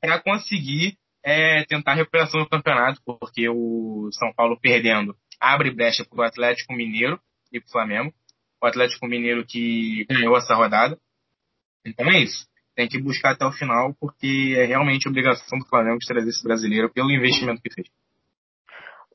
[0.00, 6.04] para conseguir é, tentar a recuperação do campeonato, porque o São Paulo perdendo abre brecha
[6.04, 7.20] para o Atlético Mineiro
[7.52, 8.14] e para o Flamengo.
[8.62, 10.98] O Atlético Mineiro que ganhou essa rodada.
[11.84, 12.46] Então é isso.
[12.76, 16.44] Tem que buscar até o final, porque é realmente obrigação do Flamengo de trazer esse
[16.44, 17.88] brasileiro pelo investimento que fez.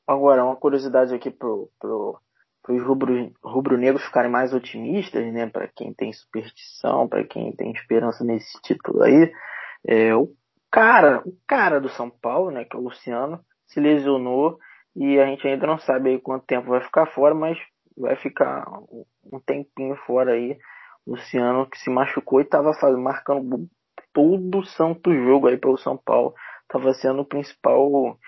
[0.06, 2.18] Agora, uma curiosidade aqui pro, pro,
[2.68, 5.48] os rubro, rubro-negros ficarem mais otimistas, né?
[5.48, 9.32] Para quem tem superstição, para quem tem esperança nesse título aí,
[9.86, 10.28] é, o
[10.70, 14.58] cara, o cara do São Paulo, né, que é o Luciano, se lesionou
[14.94, 17.58] e a gente ainda não sabe aí quanto tempo vai ficar fora, mas
[17.96, 18.64] vai ficar
[19.32, 20.56] um tempinho fora aí.
[21.06, 23.68] Luciano que se machucou e estava marcando
[24.12, 28.18] todo o santo jogo aí pelo São Paulo, estava sendo o principal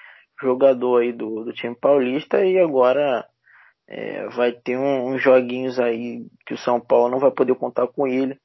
[0.40, 3.26] jogador aí do, do time paulista e agora
[3.86, 7.86] é, vai ter um, uns joguinhos aí que o São Paulo não vai poder contar
[7.88, 8.38] com ele.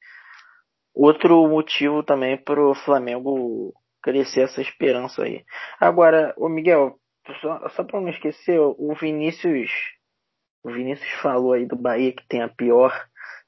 [0.94, 5.44] Outro motivo também para o Flamengo crescer essa esperança aí.
[5.78, 6.98] Agora, o Miguel,
[7.40, 9.70] só, só para não esquecer, o Vinícius,
[10.62, 12.92] o Vinícius falou aí do Bahia que tem a pior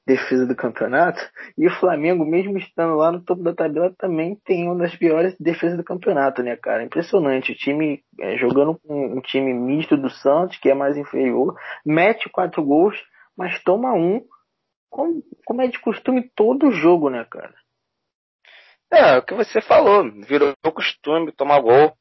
[0.05, 1.21] defesa do campeonato,
[1.57, 5.35] e o Flamengo, mesmo estando lá no topo da tabela, também tem uma das piores
[5.39, 6.83] defesas do campeonato, né, cara?
[6.83, 7.53] Impressionante.
[7.53, 12.29] O time é, jogando com um time misto do Santos, que é mais inferior, mete
[12.29, 12.97] quatro gols,
[13.37, 14.21] mas toma um,
[14.89, 17.53] como, como é de costume todo jogo, né, cara?
[18.91, 21.93] É, o que você falou, virou costume tomar gol.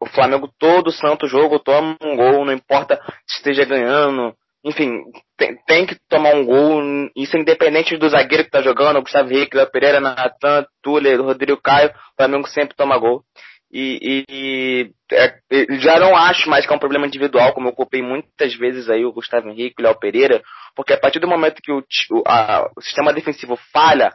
[0.00, 4.34] O Flamengo todo santo jogo toma um gol, não importa se esteja ganhando.
[4.64, 5.02] Enfim,
[5.36, 6.82] tem, tem que tomar um gol,
[7.14, 11.90] isso independente do zagueiro que tá jogando, Gustavo Henrique, Léo Pereira, Natan, Tuller, Rodrigo Caio,
[11.90, 13.22] o Flamengo sempre toma gol.
[13.70, 15.34] E, e é,
[15.80, 19.04] já não acho mais que é um problema individual, como eu culpei muitas vezes aí
[19.04, 20.42] o Gustavo Henrique, o Léo Pereira,
[20.74, 21.82] porque a partir do momento que o,
[22.26, 24.12] a, o sistema defensivo falha,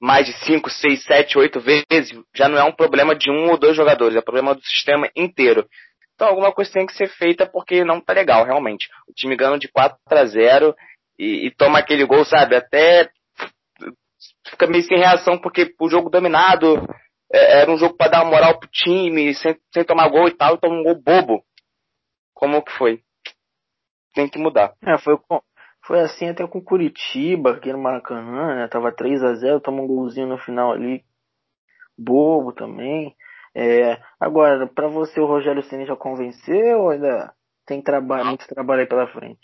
[0.00, 3.56] mais de 5, 6, 7, 8 vezes, já não é um problema de um ou
[3.56, 5.66] dois jogadores, é um problema do sistema inteiro.
[6.16, 8.88] Então alguma coisa tem que ser feita porque não tá legal, realmente.
[9.06, 10.74] O time ganha de 4 a 0
[11.18, 12.56] e, e toma aquele gol, sabe?
[12.56, 13.10] Até
[14.48, 16.82] fica meio sem reação porque o jogo dominado
[17.30, 20.34] é, era um jogo para dar uma moral pro time, sem, sem tomar gol e
[20.34, 21.44] tal, e toma um gol bobo.
[22.34, 23.02] Como que foi?
[24.14, 24.74] Tem que mudar.
[24.82, 25.18] É, foi,
[25.84, 28.68] foi assim até com Curitiba, aqui no Maracanã, né?
[28.68, 31.04] Tava 3 a 0 toma um golzinho no final ali.
[31.98, 33.14] Bobo também.
[33.58, 37.32] É, agora, para você o Rogério Ceni já convenceu ou ainda
[37.66, 39.40] tem trabalho, muito trabalho aí pela frente?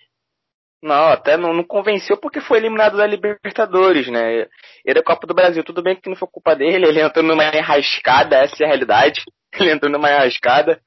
[0.82, 4.48] Não, até não, não, convenceu porque foi eliminado da Libertadores, né?
[4.84, 7.44] Ele é Copa do Brasil, tudo bem que não foi culpa dele, ele entrou numa
[7.44, 9.22] enrascada, essa é a realidade.
[9.54, 10.80] Ele entrou numa enrascada,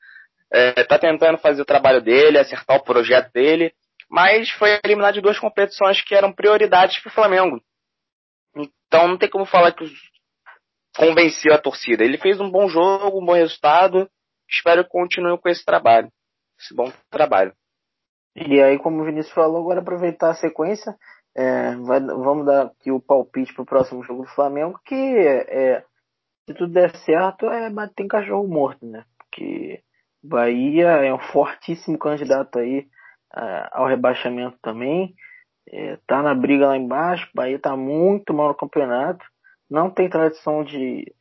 [0.51, 3.71] é, tá tentando fazer o trabalho dele, acertar o projeto dele
[4.09, 7.61] mas foi eliminado de duas competições que eram prioridades para o Flamengo.
[8.55, 9.83] Então não tem como falar que
[10.95, 12.03] convenceu a torcida.
[12.03, 14.10] Ele fez um bom jogo, um bom resultado.
[14.49, 16.10] Espero que continue com esse trabalho,
[16.60, 17.53] esse bom trabalho.
[18.36, 20.95] E aí, como o Vinícius falou, agora aproveitar a sequência,
[21.36, 25.84] é, vai, vamos dar aqui o palpite para o próximo jogo do Flamengo, que é,
[26.45, 29.03] se tudo der certo, é bater em cachorro morto, né?
[29.17, 29.81] Porque
[30.23, 32.88] Bahia é um fortíssimo candidato aí
[33.71, 35.13] ao rebaixamento também.
[35.67, 37.29] É, tá na briga lá embaixo.
[37.34, 39.25] Bahia tá muito mal no campeonato.
[39.69, 41.13] Não tem tradição de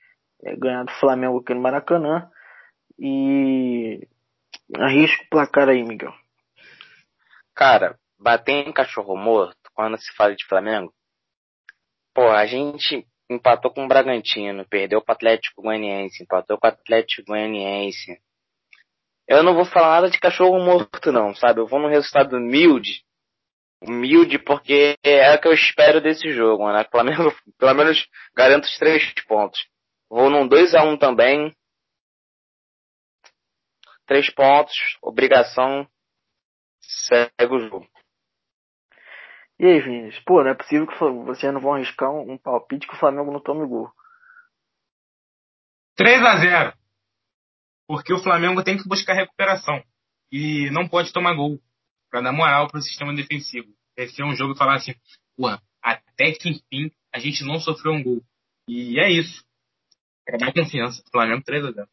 [0.43, 2.31] é, ganhar do Flamengo aqui no Maracanã.
[2.99, 4.07] E
[4.79, 6.13] arrisco o placar aí, Miguel.
[7.55, 10.93] Cara, bater em cachorro morto quando se fala de Flamengo.
[12.15, 16.71] Pô, a gente empatou com o Bragantino, perdeu para o Atlético Goianiense, empatou com o
[16.71, 18.21] Atlético Goianiense,
[19.27, 21.61] eu não vou falar nada de cachorro morto, não, sabe?
[21.61, 23.03] Eu vou num resultado humilde.
[23.87, 26.85] Humilde porque é o que eu espero desse jogo, né?
[26.91, 29.61] Flamengo, pelo menos, garanto os três pontos.
[30.09, 31.55] Vou num 2 a 1 um também.
[34.07, 35.89] Três pontos, obrigação,
[36.81, 37.89] segue o jogo.
[39.59, 40.23] E aí, Vinícius?
[40.25, 43.41] Pô, não é possível que vocês não vão arriscar um, palpite que o Flamengo não
[43.41, 43.91] tome gol.
[45.97, 46.79] 3 a 0
[47.87, 49.83] Porque o Flamengo tem que buscar recuperação.
[50.31, 51.61] E não pode tomar gol.
[52.15, 53.67] Pra dar moral pro sistema defensivo.
[53.97, 54.95] Esse é um jogo e falar assim,
[55.37, 58.23] porra, até que enfim a gente não sofreu um gol.
[58.69, 59.45] E é isso.
[60.25, 61.03] Pra dar confiança.
[61.11, 61.89] Flamengo 3x0.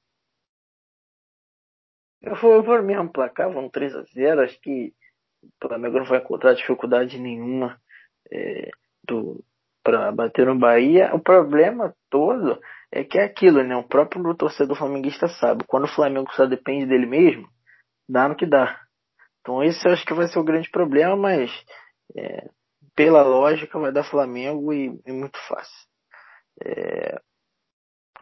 [2.22, 4.44] Eu vou, ver mesmo placar, vamos 3x0.
[4.44, 4.94] Acho que
[5.42, 7.82] o Flamengo não vai encontrar dificuldade nenhuma
[8.32, 8.70] é,
[9.84, 11.16] para bater no Bahia.
[11.16, 13.76] O problema todo é que é aquilo, né?
[13.76, 15.64] O próprio torcedor flamenguista sabe.
[15.66, 17.50] Quando o Flamengo só depende dele mesmo,
[18.08, 18.81] dá no que dá.
[19.42, 21.52] Então esse eu acho que vai ser o grande problema, mas
[22.16, 22.48] é,
[22.96, 25.88] pela lógica vai dar Flamengo e, e muito fácil.
[26.64, 27.20] É,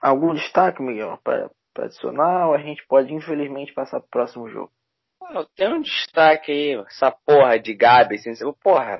[0.02, 4.72] algum destaque, Miguel, para adicionar ou a gente pode infelizmente passar para o próximo jogo?
[5.56, 8.32] Tem um destaque aí, essa porra de Gabi, assim,
[8.64, 9.00] porra,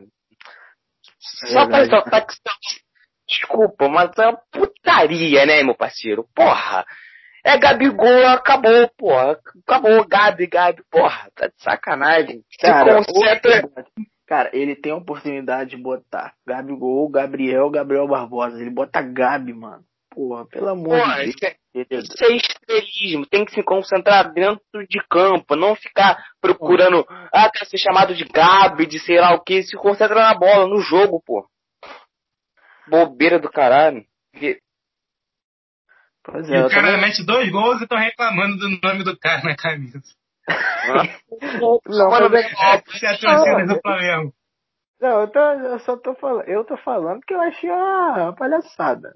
[1.20, 2.36] só pra soltar que
[3.28, 6.28] Desculpa, mas é uma putaria, né, meu parceiro?
[6.34, 6.84] Porra!
[7.44, 9.40] É Gabigol, acabou, porra.
[9.68, 11.30] Acabou, Gabi, Gabi, porra.
[11.36, 12.44] Tá de sacanagem.
[12.60, 13.70] Cara, concentra...
[14.28, 18.60] cara, ele tem a oportunidade de botar Gabigol, Gabriel, Gabriel Barbosa.
[18.60, 19.84] Ele bota Gabi, mano.
[20.12, 22.06] Porra, pelo amor porra, de Deus.
[22.06, 27.66] Isso é estrelismo, tem que se concentrar dentro de campo, não ficar procurando, ah, quer
[27.66, 31.22] ser chamado de Gabi, de sei lá o que, se concentra na bola, no jogo,
[31.24, 31.48] pô.
[32.88, 34.04] Bobeira do caralho.
[36.24, 37.02] Pois é, e o cara também...
[37.02, 40.00] mete dois gols e estão reclamando do nome do cara na camisa.
[41.62, 44.34] não, não, é, a torcida do Flamengo.
[45.00, 49.14] Não, eu, tô, eu só tô falando, eu tô falando que eu achei uma palhaçada.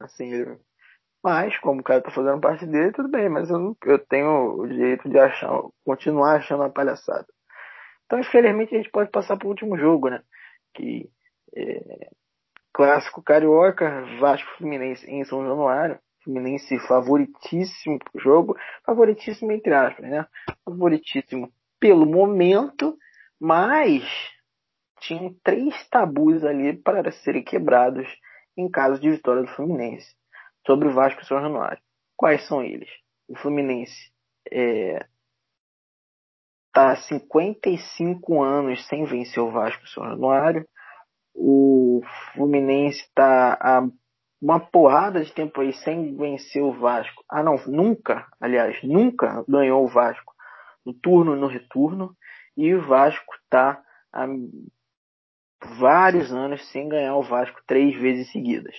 [0.00, 0.44] Assim,
[1.22, 4.60] mas, como o cara tá fazendo parte dele, tudo bem, mas eu, não, eu tenho
[4.60, 7.26] o direito de achar, continuar achando uma palhaçada.
[8.04, 10.20] Então, infelizmente, a gente pode passar pro último jogo, né?
[10.74, 11.08] Que
[11.56, 12.10] é,
[12.74, 15.98] clássico carioca, Vasco Fluminense em São Januário.
[16.24, 20.26] Fluminense favoritíssimo pro jogo, favoritíssimo entre aspas, né?
[20.64, 22.96] Favoritíssimo pelo momento,
[23.40, 24.04] mas
[25.00, 28.06] tinham três tabus ali para serem quebrados
[28.56, 30.14] em caso de vitória do Fluminense
[30.66, 31.82] sobre o Vasco e São Januário.
[32.16, 32.88] Quais são eles?
[33.26, 34.12] O Fluminense
[34.46, 35.06] está é,
[36.74, 40.66] há 55 anos sem vencer o Vasco e São Januário.
[41.34, 43.88] O Fluminense está há
[44.42, 47.24] uma porrada de tempo aí sem vencer o Vasco.
[47.30, 50.34] Ah, não, nunca, aliás, nunca ganhou o Vasco
[50.84, 52.16] no turno e no retorno.
[52.56, 54.26] E o Vasco está há
[55.78, 58.74] vários anos sem ganhar o Vasco três vezes seguidas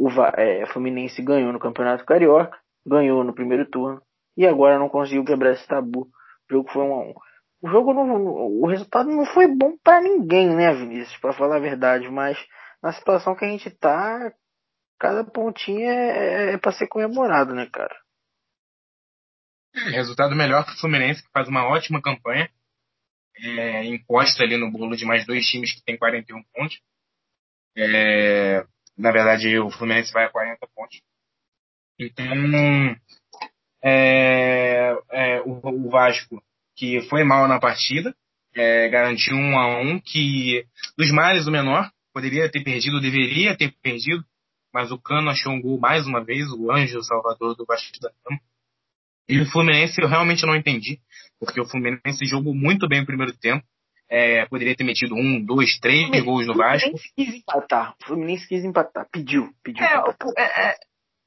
[0.00, 4.00] o é, Fluminense ganhou no Campeonato Carioca, ganhou no primeiro turno
[4.34, 6.08] e agora não conseguiu quebrar esse tabu.
[6.50, 7.14] O jogo foi um a um.
[7.62, 11.60] O jogo não, o resultado não foi bom para ninguém, né, Vinícius, para falar a
[11.60, 12.38] verdade, mas
[12.82, 14.32] na situação que a gente tá,
[15.00, 17.96] cada pontinho é, é, é para ser comemorado, né, cara?
[19.74, 22.50] É, resultado melhor que o Fluminense, que faz uma ótima campanha.
[23.42, 26.78] É, encosta ali no bolo de mais dois times que tem 41 pontos.
[27.74, 28.62] É,
[28.98, 31.00] na verdade, o Fluminense vai a 40 pontos.
[31.98, 32.26] Então,
[33.82, 36.42] é, é, o, o, Vasco,
[36.76, 38.14] que foi mal na partida,
[38.54, 40.66] é, garantiu um a um, que
[40.98, 44.24] dos males o menor, poderia ter perdido, deveria ter perdido,
[44.72, 48.10] mas o Cano achou um gol mais uma vez, o Anjo Salvador do Vasco da
[48.24, 48.40] Gama.
[49.28, 50.98] E o Fluminense eu realmente não entendi,
[51.38, 53.64] porque o Fluminense jogou muito bem o primeiro tempo,
[54.08, 56.88] é, poderia ter metido um, dois, três Mas, gols no Vasco.
[56.88, 57.94] O Fluminense quis empatar.
[58.02, 59.08] O Fluminense quis empatar.
[59.12, 59.84] Pediu, pediu.
[59.84, 59.94] É,
[60.36, 60.76] é, é,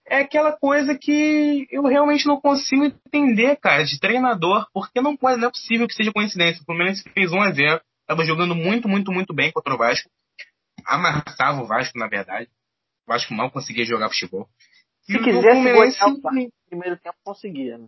[0.06, 5.39] é, aquela coisa que eu realmente não consigo entender, cara, de treinador, porque não, pode,
[5.39, 6.62] não é possível que seja coincidência.
[6.62, 10.10] O Fluminense fez 1 a 0 estava jogando muito, muito, muito bem contra o Vasco.
[10.86, 12.49] Amassava o Vasco, na verdade.
[13.08, 14.48] O Vasco mal conseguia jogar futebol.
[15.02, 16.00] Se e quisesse Fluminense...
[16.08, 17.88] no primeiro tempo, conseguia, né?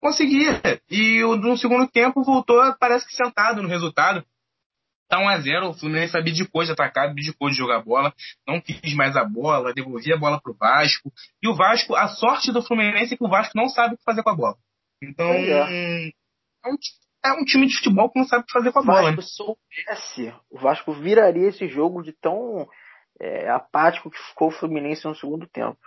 [0.00, 0.60] Conseguia.
[0.90, 4.24] E no segundo tempo voltou, parece que sentado no resultado.
[5.08, 8.12] Tá 1x0, o Fluminense abdicou de atacar, abdicou de jogar bola,
[8.46, 11.12] não quis mais a bola, devolvia a bola pro Vasco.
[11.40, 14.02] E o Vasco, a sorte do Fluminense é que o Vasco não sabe o que
[14.02, 14.56] fazer com a bola.
[15.00, 16.08] Então, é.
[16.08, 16.76] É, um,
[17.24, 19.12] é um, time de futebol que não sabe o que fazer com a bola.
[19.12, 19.18] Né?
[19.22, 22.68] Soubesse, o Vasco viraria esse jogo de tão
[23.20, 25.78] é, apático que ficou o Fluminense no segundo tempo.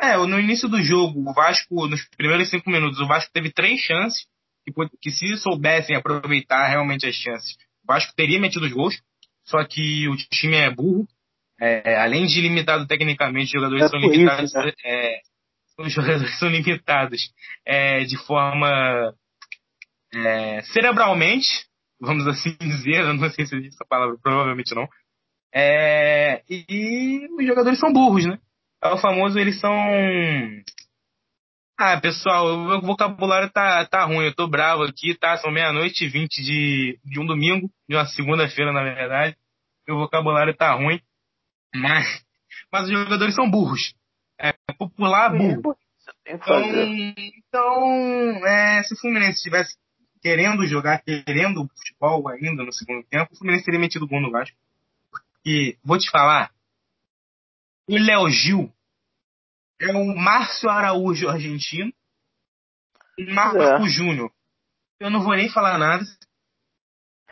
[0.00, 3.80] É, no início do jogo, o Vasco, nos primeiros cinco minutos, o Vasco teve três
[3.80, 4.26] chances,
[4.64, 9.02] que, que se soubessem aproveitar realmente as chances, o Vasco teria metido os gols,
[9.44, 11.06] só que o time é burro,
[11.60, 14.72] é, além de limitado tecnicamente, os jogadores é são limitados, isso, né?
[14.84, 15.20] é,
[15.78, 17.32] os jogadores são limitados
[17.66, 19.12] é, de forma
[20.14, 21.48] é, cerebralmente,
[22.00, 24.88] vamos assim dizer, eu não sei se existe essa palavra, provavelmente não,
[25.52, 28.38] é, e os jogadores são burros, né?
[28.82, 29.72] é o famoso, eles são.
[31.76, 34.24] Ah, pessoal, o meu vocabulário tá, tá ruim.
[34.24, 35.36] Eu tô bravo aqui, tá?
[35.36, 39.36] São meia-noite e vinte de, de um domingo, de uma segunda-feira, na verdade.
[39.86, 41.00] Meu vocabulário tá ruim.
[41.74, 42.24] Mas,
[42.72, 43.94] mas os jogadores são burros.
[44.40, 45.76] É popular burro.
[46.26, 46.62] Então,
[47.36, 49.76] então é, se o Fluminense estivesse
[50.20, 54.56] querendo jogar, querendo futebol ainda no segundo tempo, o Fluminense teria metido gol no Vasco.
[55.44, 56.52] E vou te falar,
[57.88, 58.72] o Léo Gil
[59.80, 61.92] é o Márcio Araújo argentino
[63.16, 63.88] e Marco é.
[63.88, 64.30] Júnior.
[65.00, 66.04] Eu não vou nem falar nada.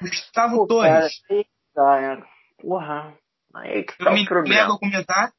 [0.01, 1.21] Gustavo Pô, Torres.
[1.75, 2.27] Cara,
[2.59, 3.17] Porra.
[3.55, 4.75] Aí que tá eu me problema.
[4.75, 5.33] a comentar.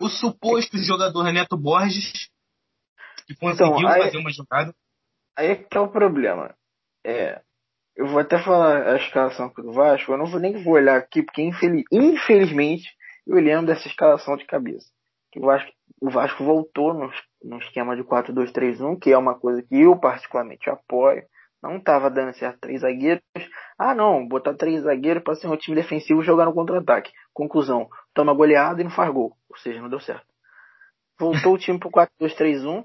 [0.00, 2.30] O suposto jogador Neto Borges,
[3.26, 4.74] que conseguiu então, aí, fazer uma jogada.
[5.36, 6.56] Aí é que é o problema.
[7.04, 7.42] É,
[7.96, 11.22] eu vou até falar a escalação do Vasco, eu não vou nem vou olhar aqui,
[11.22, 12.88] porque infeliz, infelizmente
[13.26, 14.86] eu lembro dessa escalação de cabeça.
[15.36, 17.10] O Vasco, o Vasco voltou no,
[17.44, 21.22] no esquema de 4-2-3-1, que é uma coisa que eu particularmente apoio.
[21.62, 23.22] Não estava dando certo três zagueiros.
[23.78, 27.12] Ah, não, botar três zagueiros para ser um time defensivo jogar no contra-ataque.
[27.32, 29.36] Conclusão, toma goleada e não faz gol.
[29.48, 30.26] Ou seja, não deu certo.
[31.18, 32.84] Voltou o time pro 4-2-3-1.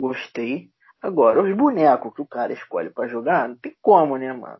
[0.00, 0.70] Gostei.
[1.04, 4.58] Agora, os bonecos que o cara escolhe para jogar, não tem como, né, mano?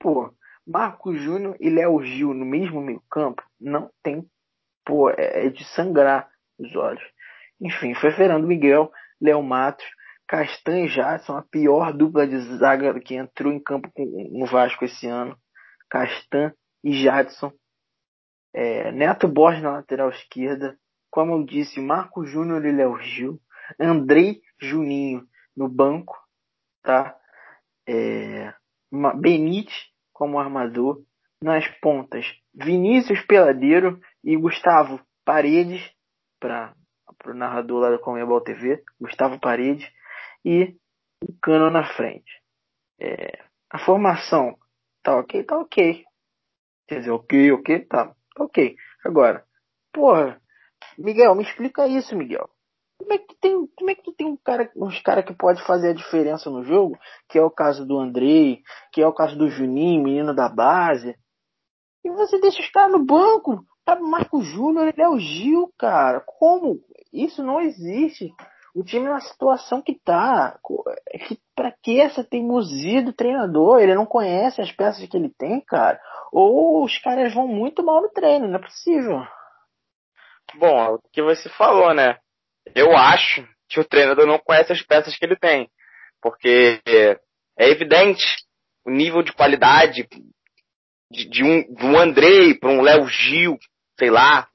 [0.00, 0.32] Pô,
[0.66, 4.26] Marco Júnior e Léo Gil no mesmo meio campo, não tem.
[4.86, 7.04] Pô, é, é de sangrar os olhos.
[7.60, 9.84] Enfim, foi Fernando Miguel, Léo Matos,
[10.26, 13.90] Castan e Jadson, a pior dupla de zaga que entrou em campo
[14.32, 15.36] no Vasco esse ano.
[15.90, 17.52] Castan e Jadson.
[18.54, 20.74] É, Neto Borges na lateral esquerda.
[21.10, 23.38] Como eu disse, Marco Júnior e Léo Gil.
[23.78, 26.16] Andrei Juninho no banco,
[26.82, 27.16] tá?
[27.88, 28.52] É,
[29.20, 29.74] Benite
[30.12, 31.02] como armador,
[31.42, 35.82] nas pontas Vinícius Peladeiro e Gustavo Paredes,
[36.40, 36.74] para
[37.26, 39.86] o narrador lá da Comebol TV, Gustavo Paredes,
[40.44, 40.76] e
[41.22, 42.42] o Cano na frente.
[42.98, 44.56] É, a formação
[45.02, 46.04] tá ok, tá ok.
[46.88, 48.76] Quer dizer, ok, ok, tá, tá ok.
[49.04, 49.44] Agora,
[49.92, 50.40] porra,
[50.98, 52.48] Miguel, me explica isso, Miguel.
[52.98, 55.62] Como é que tem, como é que tu tem um cara, uns caras que pode
[55.64, 59.36] fazer a diferença no jogo, que é o caso do Andrei, que é o caso
[59.36, 61.14] do Juninho, menino da base,
[62.06, 66.20] e você deixa os caras no banco, tá Marco Júnior, ele é o Gil, cara.
[66.20, 66.78] Como?
[67.12, 68.32] Isso não existe.
[68.76, 70.56] O time na situação que tá,
[71.26, 73.80] que, pra que essa teimosia do treinador?
[73.80, 76.00] Ele não conhece as peças que ele tem, cara.
[76.30, 79.26] Ou os caras vão muito mal no treino, não é possível.
[80.54, 82.18] Bom, é o que você falou, né?
[82.74, 85.68] Eu acho que o treinador não conhece as peças que ele tem.
[86.20, 86.80] Porque
[87.58, 88.24] é evidente
[88.84, 90.06] o nível de qualidade
[91.10, 93.58] de, de um, de um Andrei para um Léo Gil,
[93.98, 94.48] sei lá,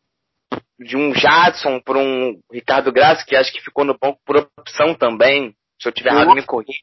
[0.80, 4.96] de um Jadson para um Ricardo Graça, que acho que ficou no banco por opção
[4.96, 5.56] também.
[5.82, 6.80] Se eu tiver errado, me corrija.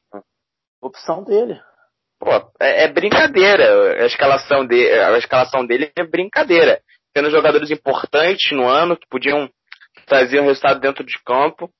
[0.81, 1.61] Opção dele.
[2.19, 4.03] Pô, é, é, brincadeira.
[4.03, 6.81] A escalação, de, a escalação dele é brincadeira.
[7.14, 9.49] Tendo jogadores importantes no ano que podiam
[10.09, 11.71] traziam resultado dentro de campo,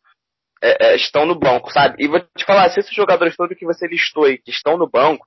[0.63, 2.03] é, é, estão no banco, sabe?
[2.03, 4.89] E vou te falar, se esses jogadores todos que você listou aí, que estão no
[4.89, 5.27] banco,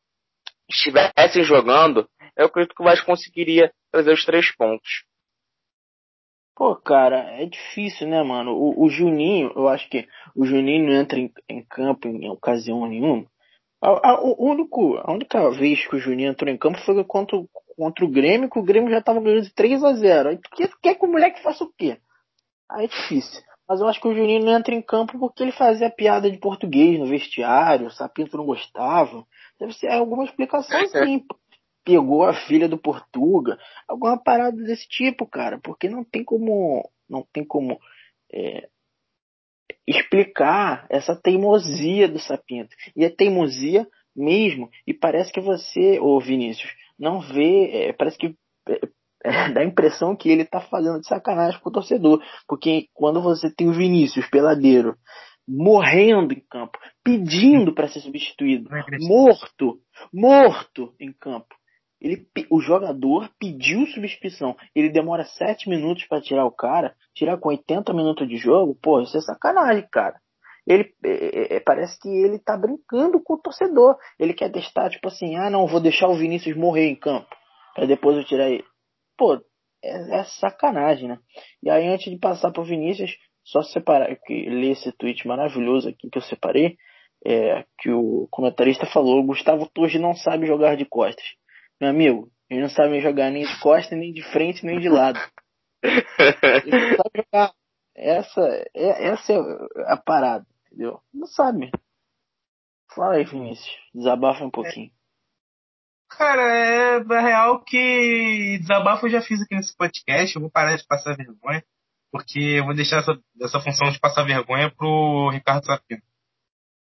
[0.70, 5.04] estivessem jogando, eu acredito que o Vasco conseguiria trazer os três pontos.
[6.56, 8.52] Pô, cara, é difícil, né, mano?
[8.52, 12.86] O, o Juninho, eu acho que o Juninho não entra em, em campo em ocasião
[12.88, 13.26] nenhuma.
[13.82, 17.38] A, a, o único, a única vez que o Juninho entrou em campo foi contra,
[17.76, 20.50] contra o Grêmio, que o Grêmio já tava ganhando de 3 a 0 Aí tu
[20.52, 21.98] quer, quer que o moleque faça o quê?
[22.72, 23.42] Aí é difícil.
[23.68, 26.38] Mas eu acho que o Juninho não entra em campo porque ele fazia piada de
[26.38, 29.26] português no vestiário, o Sapinto não gostava.
[29.60, 31.24] Deve ser alguma explicação assim.
[31.84, 33.58] Pegou a filha do Portuga,
[33.88, 37.80] alguma parada desse tipo, cara, porque não tem como, não tem como
[38.32, 38.68] é,
[39.88, 42.76] explicar essa teimosia do Sapinto.
[42.96, 44.70] E é teimosia mesmo.
[44.86, 48.36] E parece que você, ô Vinícius, não vê, é, parece que
[49.24, 52.22] é, é, dá a impressão que ele tá fazendo de sacanagem com o torcedor.
[52.48, 54.96] Porque quando você tem o Vinícius Peladeiro
[55.48, 58.70] morrendo em campo, pedindo para ser substituído,
[59.02, 59.80] morto,
[60.14, 61.56] morto em campo.
[62.00, 64.56] Ele, o jogador pediu substituição.
[64.76, 69.02] Ele demora 7 minutos para tirar o cara, tirar com 80 minutos de jogo, pô,
[69.02, 70.20] isso é sacanagem, cara.
[70.66, 73.98] Ele é, é, é, parece que ele tá brincando com o torcedor.
[74.18, 77.30] Ele quer testar, tipo assim, ah não, vou deixar o Vinícius morrer em campo.
[77.76, 78.64] para depois eu tirar ele
[79.22, 79.40] pô,
[79.84, 81.20] é, é, sacanagem, né?
[81.62, 86.10] E aí, antes de passar pro Vinícius, só separar, que ler esse tweet maravilhoso aqui
[86.10, 86.76] que eu separei,
[87.24, 91.24] é, que o comentarista falou, Gustavo Torres não sabe jogar de costas.
[91.80, 95.20] Meu amigo, ele não sabe jogar nem de costas, nem de frente, nem de lado.
[95.84, 97.54] Não jogar.
[97.96, 98.42] Essa,
[98.74, 99.38] é, essa é
[99.86, 101.00] a parada, entendeu?
[101.14, 101.70] Não sabe.
[102.96, 103.70] Fala aí, Vinícius.
[103.94, 104.90] Desabafa um pouquinho.
[106.18, 110.36] Cara, é, é real que desabafo eu já fiz aqui nesse podcast.
[110.36, 111.64] Eu vou parar de passar vergonha,
[112.12, 116.02] porque eu vou deixar essa, essa função de passar vergonha pro Ricardo Sapino.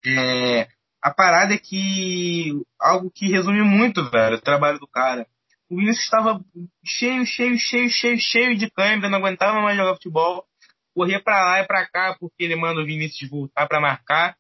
[0.06, 0.68] É,
[1.02, 5.26] a parada é que algo que resume muito, velho, o trabalho do cara.
[5.70, 6.40] O Vinícius estava
[6.86, 10.46] cheio, cheio, cheio, cheio, cheio de câimbra, não aguentava mais jogar futebol.
[10.94, 14.38] Corria para lá e para cá porque ele manda o Vinícius voltar para marcar.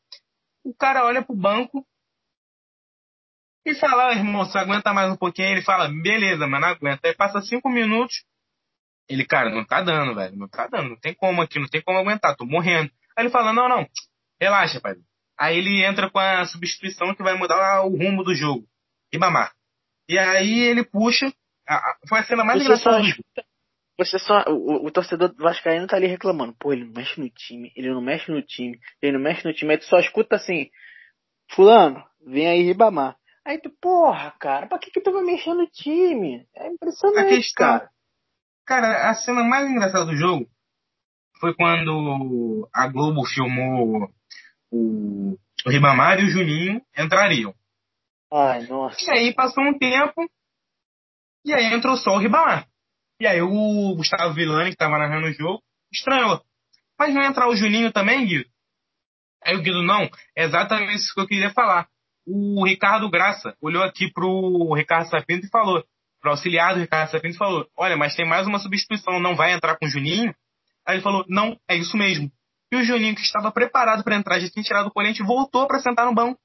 [0.63, 1.85] O cara olha pro banco,
[3.65, 5.49] e fala, irmão, você aguenta mais um pouquinho?
[5.49, 7.07] Ele fala, beleza, mas não aguenta.
[7.07, 8.23] Aí passa cinco minutos.
[9.09, 10.35] Ele, cara, não tá dando, velho.
[10.35, 10.89] Não tá dando.
[10.89, 12.35] Não tem como aqui, não tem como aguentar.
[12.35, 12.91] Tô morrendo.
[13.17, 13.87] Aí ele fala, não, não.
[14.39, 14.95] Relaxa, pai.
[15.37, 18.65] Aí ele entra com a substituição que vai mudar o rumo do jogo.
[19.13, 19.53] Ribamar.
[20.07, 21.31] E aí ele puxa.
[22.07, 22.99] Foi a cena mais Você engraçada.
[22.99, 23.45] do escuta-
[23.97, 24.43] Você só.
[24.47, 26.55] O, o torcedor vascaíno tá ali reclamando.
[26.59, 29.53] Pô, ele não mexe no time, ele não mexe no time, ele não mexe no
[29.53, 29.71] time.
[29.71, 30.69] Aí tu só escuta assim.
[31.51, 33.15] Fulano, vem aí Ribamar.
[33.45, 36.47] Aí tu, porra, cara, pra que que tu vai mexer no time?
[36.55, 37.89] É impressionante, A questão- cara.
[38.65, 40.47] Cara, a cena mais engraçada do jogo
[41.39, 44.09] foi quando a Globo filmou
[44.71, 47.53] o, o Ribamar e o Juninho entrariam.
[48.33, 48.97] Ai, nossa.
[49.05, 50.27] E aí passou um tempo,
[51.45, 52.67] e aí entrou só o Ribamar.
[53.19, 55.61] E aí o Gustavo Villani, que tava narrando o jogo,
[55.93, 56.41] estranhou.
[56.97, 58.49] Mas não entrar o Juninho também, Guido?
[59.43, 61.87] Aí o Guido, não, é exatamente isso que eu queria falar.
[62.25, 65.83] O Ricardo Graça olhou aqui pro Ricardo Sapinto e falou,
[66.19, 69.77] pro auxiliar do Ricardo Sapinto falou, olha, mas tem mais uma substituição, não vai entrar
[69.77, 70.33] com o Juninho?
[70.85, 72.31] Aí ele falou, não, é isso mesmo.
[72.71, 75.79] E o Juninho, que estava preparado para entrar, já tinha tirado o colete, voltou para
[75.79, 76.39] sentar no banco.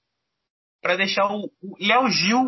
[0.83, 1.51] Para deixar o,
[1.81, 2.47] Léo Gil,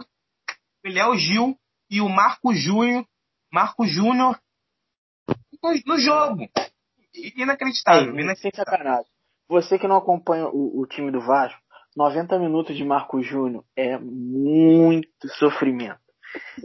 [0.84, 1.58] o Léo Gil
[1.90, 3.06] e o Marco Júnior,
[3.50, 4.38] Marco Júnior
[5.62, 6.48] no, no jogo.
[7.36, 8.72] Inacreditável, Aí, sem inacreditável.
[8.72, 9.12] sacanagem.
[9.48, 11.60] Você que não acompanha o, o time do Vasco,
[11.96, 16.00] 90 minutos de Marco Júnior é muito sofrimento.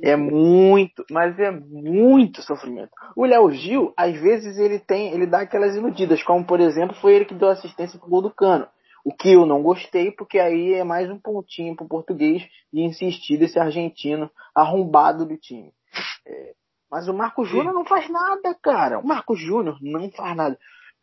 [0.01, 2.91] É muito, mas é muito sofrimento.
[3.15, 7.15] O Léo Gil, às vezes, ele tem, ele dá aquelas iludidas, como por exemplo, foi
[7.15, 8.67] ele que deu assistência pro gol do Cano.
[9.03, 13.37] O que eu não gostei, porque aí é mais um pontinho pro português de insistir
[13.37, 15.71] desse argentino arrombado do time.
[16.25, 16.53] É,
[16.91, 18.99] mas o Marco Júnior não faz nada, cara.
[18.99, 20.57] O Marco Júnior não faz nada.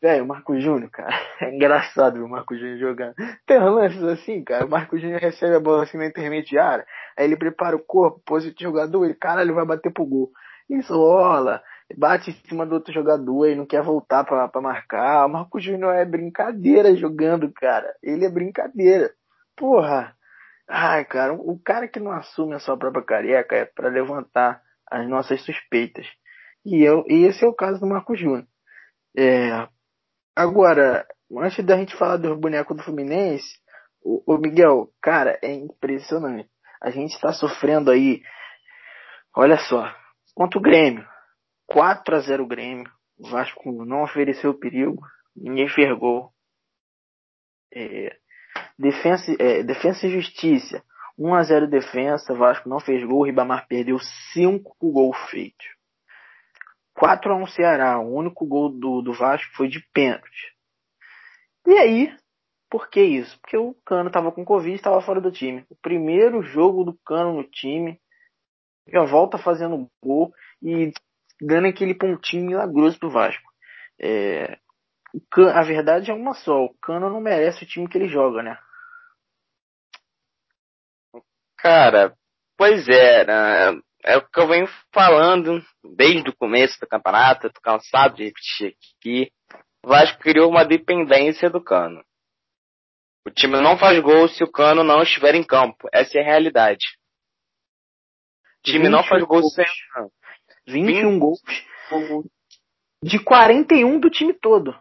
[0.04, 3.14] Velho, o Marco Júnior, cara, é engraçado ver o Marco Júnior jogando.
[3.46, 4.66] Tem lances assim, cara.
[4.66, 6.84] O Marco Júnior recebe a bola assim na intermediária,
[7.16, 10.30] aí ele prepara o corpo, posiciona o jogador, ele, caralho, vai bater pro gol.
[10.68, 11.62] Isso rola,
[11.96, 15.24] bate em cima do outro jogador e não quer voltar pra, pra marcar.
[15.24, 17.90] O Marco Júnior é brincadeira jogando, cara.
[18.02, 19.10] Ele é brincadeira.
[19.56, 20.14] Porra.
[20.68, 25.08] Ai, cara, o cara que não assume a sua própria careca é pra levantar as
[25.08, 26.06] nossas suspeitas.
[26.62, 28.46] E, eu, e esse é o caso do Marco Júnior.
[29.16, 29.68] É,
[30.36, 31.06] agora,
[31.38, 33.58] antes da gente falar dos bonecos do Fluminense,
[34.02, 36.48] o, o Miguel, cara, é impressionante.
[36.82, 38.22] A gente tá sofrendo aí,
[39.34, 39.90] olha só,
[40.34, 41.06] contra o Grêmio.
[41.66, 42.90] 4 a 0 Grêmio.
[43.18, 45.00] O Vasco não ofereceu perigo,
[45.34, 46.32] ninguém fez gol.
[47.72, 48.16] É,
[48.78, 50.82] defensa, é, e Justiça.
[51.16, 53.98] 1 a 0 defensa, Vasco não fez gol, Ribamar perdeu
[54.32, 55.66] 5 gols feitos.
[56.94, 60.54] 4 a 1 Ceará, o único gol do, do Vasco foi de pênalti.
[61.66, 62.16] E aí,
[62.70, 63.38] por que isso?
[63.40, 65.64] Porque o Cano estava com Covid estava fora do time.
[65.68, 68.00] O primeiro jogo do Cano no time,
[68.88, 70.32] já volta fazendo gol
[70.62, 70.92] e
[71.40, 73.50] dando aquele pontinho milagroso pro Vasco.
[73.98, 74.58] É,
[75.30, 78.42] Cano, a verdade é uma só, o Cano não merece o time que ele joga,
[78.42, 78.58] né?
[81.58, 82.14] Cara,
[82.56, 83.80] pois é, né?
[84.04, 85.64] É o que eu venho falando
[85.96, 89.32] desde o começo do campeonato, eu tô cansado de repetir aqui.
[89.82, 92.04] O Vasco criou uma dependência do Cano.
[93.26, 95.88] O time não faz gol se o Cano não estiver em campo.
[95.92, 96.84] Essa é a realidade.
[98.60, 99.64] O time não faz gol sem.
[100.66, 101.40] 21 gols
[103.02, 104.74] de 41 do time todo.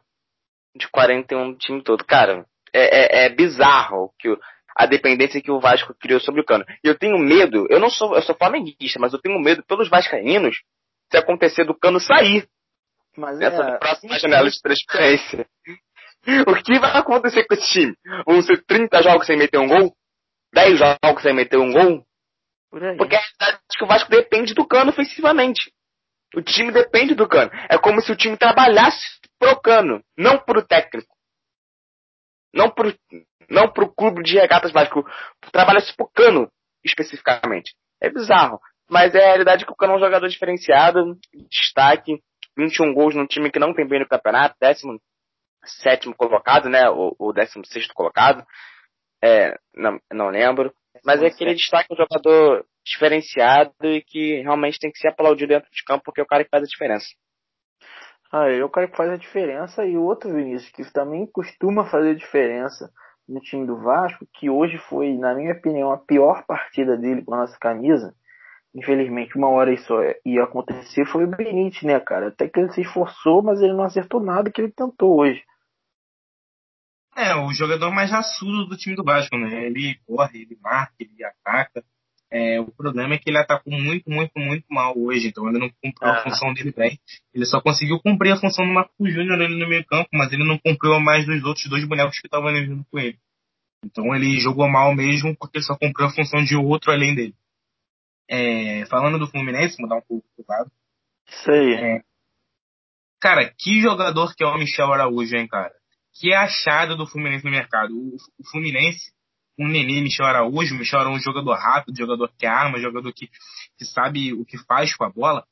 [0.75, 2.05] De 41 do time todo.
[2.05, 4.39] Cara, é, é, é bizarro que o,
[4.75, 6.65] a dependência que o Vasco criou sobre o Cano.
[6.83, 9.89] E eu tenho medo, eu não sou, eu sou flamenguista, mas eu tenho medo pelos
[9.89, 10.61] vascaínos
[11.11, 12.47] se acontecer do Cano sair
[13.15, 15.47] Mas nessa é, próxima janela de transferência.
[16.47, 17.93] O que vai acontecer com esse time?
[18.25, 19.93] Vão ser 30 jogos sem meter um gol?
[20.53, 22.05] 10 jogos sem meter um gol?
[22.73, 22.97] por.
[22.97, 25.71] Porque a realidade é que o Vasco depende do Cano ofensivamente.
[26.35, 27.51] O time depende do Cano.
[27.69, 29.05] É como se o time trabalhasse
[29.37, 31.13] pro Cano, não pro técnico.
[32.51, 32.93] Não pro,
[33.49, 35.05] não pro clube de regatas Vasco.
[35.51, 36.49] Trabalhasse pro Cano,
[36.83, 37.73] especificamente.
[38.01, 38.59] É bizarro.
[38.89, 41.17] Mas é a realidade que o Cano é um jogador diferenciado,
[41.49, 42.21] destaque,
[42.57, 44.99] 21 gols num time que não tem bem no campeonato, décimo
[45.65, 46.89] sétimo colocado, né?
[46.89, 48.45] O, o décimo sexto colocado.
[49.23, 50.73] É, não, não lembro.
[51.03, 55.53] Mas é que ele destaca um jogador diferenciado e que realmente tem que ser aplaudido
[55.53, 57.07] dentro de campo porque é o cara que faz a diferença.
[58.31, 61.25] Ah, ele é o cara que faz a diferença e o outro Vinícius que também
[61.31, 62.91] costuma fazer diferença
[63.27, 67.33] no time do Vasco, que hoje foi, na minha opinião, a pior partida dele com
[67.33, 68.13] a nossa camisa.
[68.75, 69.93] Infelizmente, uma hora isso
[70.25, 72.27] ia acontecer, foi o Benítez, né, cara?
[72.27, 75.43] Até que ele se esforçou, mas ele não acertou nada que ele tentou hoje.
[77.15, 79.65] É, o jogador mais raçudo do time do Vasco, né?
[79.65, 81.83] Ele corre, ele marca, ele ataca.
[82.35, 85.69] É, o problema é que ele atacou muito, muito, muito mal hoje, então ele não
[85.69, 86.13] cumpriu ah.
[86.13, 86.99] a função dele bem.
[87.31, 90.43] Ele só conseguiu cumprir a função do Marco Júnior ali no meio campo, mas ele
[90.43, 93.19] não cumpriu mais dos outros dois bonecos que estavam ali junto com ele.
[93.85, 97.35] Então ele jogou mal mesmo porque só cumpriu a função de outro além dele.
[98.27, 100.71] É, falando do Fluminense, mudar um pouco pro lado.
[101.27, 101.75] Sei.
[101.75, 102.01] É,
[103.21, 105.71] cara, que jogador que é o Michel Araújo, hein, cara?
[106.19, 107.93] Que achado do Fluminense no mercado.
[107.93, 109.12] O, o Fluminense
[109.57, 110.75] um Nenê, Michel Araújo.
[110.75, 113.27] Michel Araújo é um jogador rápido, jogador que arma, jogador que,
[113.77, 115.45] que sabe o que faz com a bola.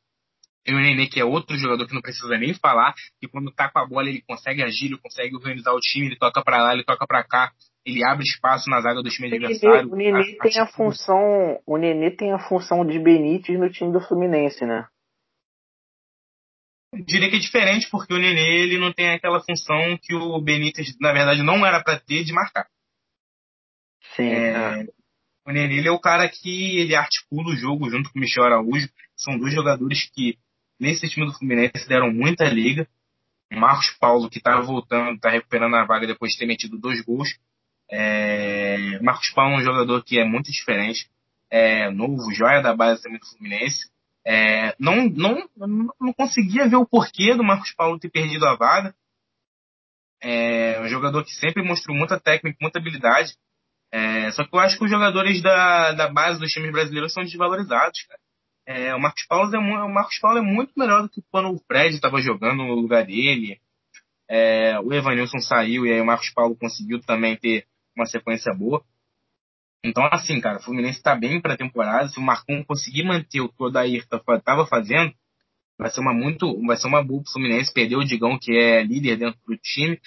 [0.65, 3.69] E o Nenê, que é outro jogador que não precisa nem falar, que quando tá
[3.69, 6.73] com a bola ele consegue agir, ele consegue organizar o time, ele toca para lá,
[6.73, 7.51] ele toca para cá,
[7.83, 9.91] ele abre espaço na zaga do time adversário.
[9.91, 14.01] O Nenê tem a função, o Nenê tem a função de Benítez no time do
[14.01, 14.85] Fluminense, né?
[16.93, 20.39] Eu diria que é diferente porque o Nenê ele não tem aquela função que o
[20.41, 22.67] Benítez na verdade não era para ter de marcar.
[24.15, 24.29] Sim.
[24.29, 24.87] É, é.
[25.45, 28.87] O Nenê é o cara que ele articula o jogo junto com o Michel Araújo.
[29.15, 30.37] São dois jogadores que,
[30.79, 32.87] nesse time do Fluminense, deram muita liga.
[33.51, 37.01] O Marcos Paulo, que está voltando, está recuperando a vaga depois de ter metido dois
[37.01, 37.29] gols.
[37.89, 41.09] É, Marcos Paulo é um jogador que é muito diferente.
[41.49, 43.89] É, novo, joia da base também do Fluminense.
[44.25, 45.49] É, não, não,
[45.99, 48.95] não conseguia ver o porquê do Marcos Paulo ter perdido a vaga.
[50.21, 53.35] É um jogador que sempre mostrou muita técnica, muita habilidade.
[53.91, 57.23] É, só que eu acho que os jogadores da, da base dos times brasileiros são
[57.23, 58.19] desvalorizados, cara.
[58.65, 61.59] É, o, Marcos Paulo é, o Marcos Paulo é muito melhor do que quando o
[61.67, 63.59] Fred estava jogando no lugar dele.
[64.29, 67.65] É, o Evanilson saiu e aí o Marcos Paulo conseguiu também ter
[67.95, 68.81] uma sequência boa.
[69.83, 72.07] Então, assim, cara, o Fluminense está bem para a temporada.
[72.07, 75.13] Se o Marcon conseguir manter o que o Odair estava fazendo,
[75.77, 77.73] vai ser uma muito, vai ser uma boa pro Fluminense.
[77.73, 79.99] Perdeu o Digão, que é líder dentro do time,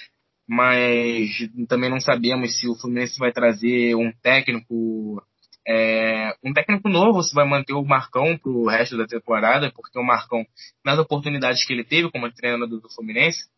[0.46, 1.30] mas
[1.68, 5.22] também não sabemos se o Fluminense vai trazer um técnico
[5.66, 9.98] é, um técnico novo, se vai manter o Marcão para o resto da temporada, porque
[9.98, 10.44] o Marcão,
[10.84, 13.48] nas oportunidades que ele teve como treinador do Fluminense,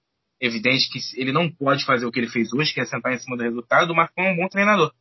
[0.41, 3.19] evidente que ele não pode fazer o que ele fez hoje, que é sentar em
[3.19, 4.93] cima do resultado, o Marcão é um bom treinador.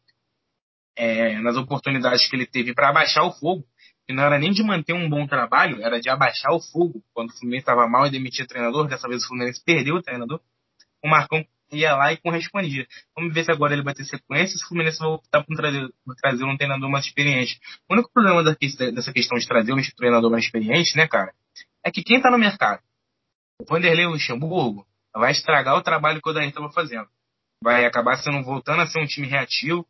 [0.98, 3.64] É, nas oportunidades que ele teve para abaixar o fogo,
[4.08, 7.30] que não era nem de manter um bom trabalho, era de abaixar o fogo, quando
[7.30, 10.40] o Fluminense estava mal e demitia o treinador, dessa vez o Fluminense perdeu o treinador,
[11.04, 12.88] o Marcão ia lá e correspondia.
[13.16, 15.90] Vamos ver se agora ele vai ter sequência se o Fluminense vai optar por trazer,
[16.06, 17.60] por trazer um treinador mais experiente.
[17.90, 21.34] O único problema dessa questão de trazer um treinador mais experiente, né, cara,
[21.84, 22.82] é que quem tá no mercado,
[23.60, 27.08] o Vanderlei Luxemburgo, vai estragar o trabalho que o Daí estava fazendo.
[27.64, 29.88] Vai acabar sendo voltando a ser um time reativo,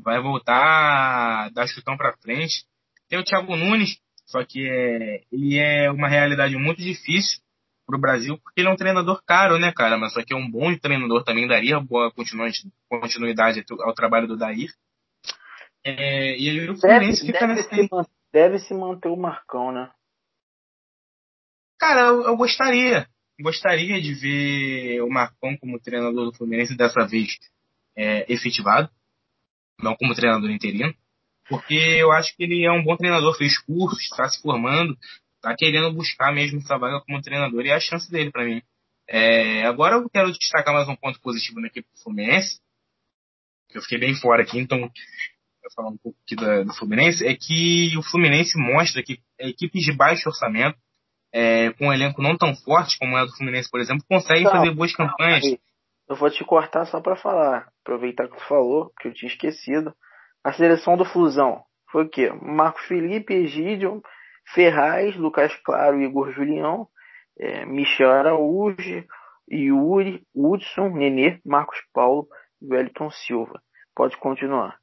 [0.00, 2.64] vai voltar a dar chutão para frente.
[3.08, 7.43] Tem o Thiago Nunes, só que é, ele é uma realidade muito difícil
[7.86, 9.96] pro Brasil, porque ele é um treinador caro, né, cara?
[9.96, 14.70] Mas só que é um bom treinador também, daria boa continuidade ao trabalho do Dair.
[15.84, 17.88] É, e aí o Fluminense fica deve Se
[18.32, 19.90] deve se manter o Marcão, né?
[21.78, 23.06] Cara, eu, eu, gostaria.
[23.38, 27.36] Gostaria de ver o Marcão como treinador do Fluminense dessa vez
[27.96, 28.88] é, efetivado,
[29.82, 30.94] não como treinador interino,
[31.48, 34.96] porque eu acho que ele é um bom treinador, fez cursos, está se formando,
[35.44, 38.62] tá querendo buscar mesmo essa vaga como treinador e é a chance dele para mim.
[39.06, 42.58] É, agora eu quero destacar mais um ponto positivo na equipe do Fluminense,
[43.68, 44.90] que eu fiquei bem fora aqui, então
[45.74, 49.92] falar um pouco aqui da, do Fluminense, é que o Fluminense mostra que equipes de
[49.92, 50.78] baixo orçamento,
[51.32, 54.44] é, com um elenco não tão forte como é o do Fluminense, por exemplo, conseguem
[54.44, 55.42] fazer boas campanhas.
[56.08, 59.94] Eu vou te cortar só para falar, aproveitar que tu falou, que eu tinha esquecido.
[60.44, 62.30] A seleção do Flusão foi o quê?
[62.42, 64.02] Marco Felipe, Egídio,
[64.52, 66.88] Ferraz, Lucas Claro, Igor Julião,
[67.38, 69.04] é, Michel Araújo,
[69.50, 72.28] Yuri, Hudson, Nenê, Marcos Paulo
[72.60, 73.60] e Wellington Silva.
[73.94, 74.78] Pode continuar.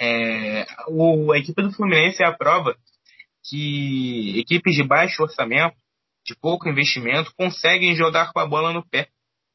[0.00, 2.76] É, o, a equipe do Fluminense é a prova
[3.44, 5.76] que equipes de baixo orçamento,
[6.24, 9.08] de pouco investimento, conseguem jogar com a bola no pé.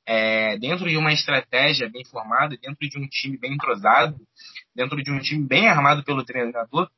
[0.06, 4.16] É, dentro de uma estratégia bem formada, dentro de um time bem entrosado,
[4.74, 6.90] dentro de um time bem armado pelo treinador,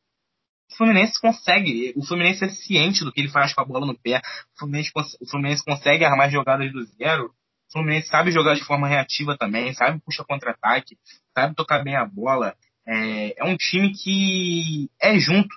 [0.71, 3.97] o Fluminense consegue, o Fluminense é ciente do que ele faz com a bola no
[3.97, 4.21] pé,
[4.55, 7.25] o Fluminense, o Fluminense consegue armar jogadas do zero,
[7.69, 10.97] o Fluminense sabe jogar de forma reativa também, sabe puxar contra-ataque,
[11.37, 12.55] sabe tocar bem a bola.
[12.87, 15.55] É, é um time que é junto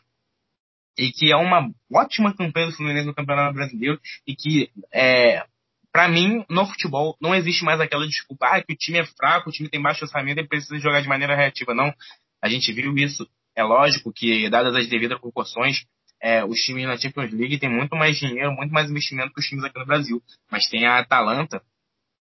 [0.99, 5.43] e que é uma ótima campanha do Fluminense no Campeonato Brasileiro e que é,
[5.93, 9.51] para mim, no futebol, não existe mais aquela desculpa, ah, que o time é fraco,
[9.51, 11.75] o time tem baixo orçamento e precisa jogar de maneira reativa.
[11.75, 11.95] Não,
[12.43, 15.85] a gente viu isso é lógico que, dadas as devidas proporções,
[16.21, 19.47] é, os times na Champions League têm muito mais dinheiro, muito mais investimento que os
[19.47, 20.23] times aqui no Brasil.
[20.51, 21.63] Mas tem a Atalanta,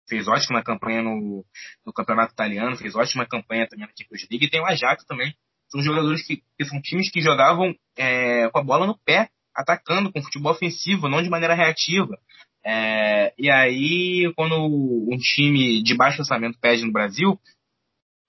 [0.07, 1.45] fez ótima campanha no,
[1.85, 5.35] no campeonato italiano, fez ótima campanha também na Champions League, e tem o Ajax também.
[5.69, 10.11] São jogadores que, que são times que jogavam é, com a bola no pé, atacando,
[10.11, 12.17] com futebol ofensivo, não de maneira reativa.
[12.65, 17.37] É, e aí, quando um time de baixo orçamento pede no Brasil,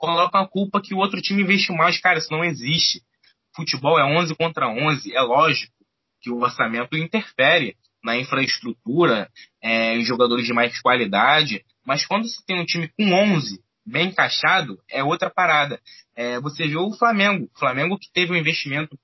[0.04, 1.98] colocam a culpa que o outro time investe mais.
[2.00, 3.00] Cara, isso não existe.
[3.54, 5.14] Futebol é 11 contra 11.
[5.14, 5.72] É lógico
[6.20, 9.30] que o orçamento interfere na infraestrutura,
[9.62, 11.64] é, em jogadores de mais qualidade.
[11.86, 15.80] Mas quando você tem um time com 11 bem encaixado, é outra parada.
[16.14, 17.50] É, você viu o Flamengo.
[17.54, 18.98] O Flamengo que teve um investimento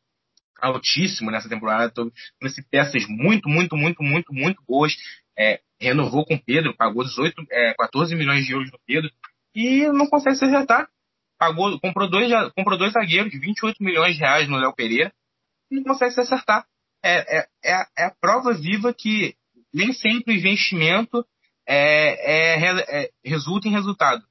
[0.61, 4.95] altíssimo nessa temporada, trouxe peças muito, muito, muito, muito, muito boas.
[5.39, 9.11] É, renovou com o Pedro, pagou 18, é, 14 milhões de euros no Pedro
[9.55, 10.89] e não consegue se acertar.
[11.39, 15.13] Pagou, comprou dois, comprou dois zagueiros de 28 milhões de reais no Léo Pereira
[15.71, 16.67] e não consegue se acertar.
[17.03, 19.35] É, é, é, é a prova viva que
[19.73, 21.27] nem sempre o investimento
[21.67, 24.23] é, é, é, resulta em resultado.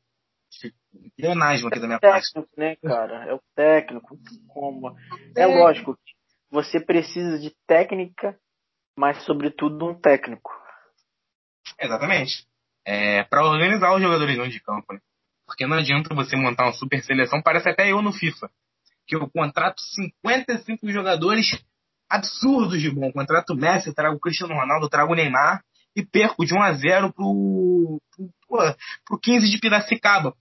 [1.18, 2.34] Leonasmo aqui da minha é parte.
[2.34, 3.26] técnico, né, cara?
[3.26, 4.18] É o técnico.
[4.48, 4.96] Como...
[5.36, 6.14] É, é lógico que
[6.50, 8.38] você precisa de técnica,
[8.98, 10.52] mas sobretudo um técnico.
[11.80, 12.48] Exatamente.
[12.86, 15.00] É, para organizar os jogadores não de campo, né?
[15.50, 18.52] Porque não adianta você montar uma super seleção, parece até eu no FIFA,
[19.08, 21.60] que eu contrato 55 jogadores
[22.08, 23.12] absurdos de bom.
[23.12, 25.64] Contrato Messi, trago o Cristiano Ronaldo, trago o Neymar
[25.96, 28.76] e perco de 1 a 0 pro, pro,
[29.06, 30.36] pro 15 de Piracicaba.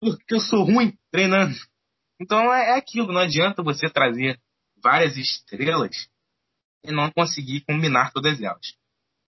[0.00, 1.54] Porque eu sou ruim treinando.
[2.18, 4.40] Então é, é aquilo, não adianta você trazer
[4.82, 6.08] várias estrelas
[6.82, 8.74] e não conseguir combinar todas elas.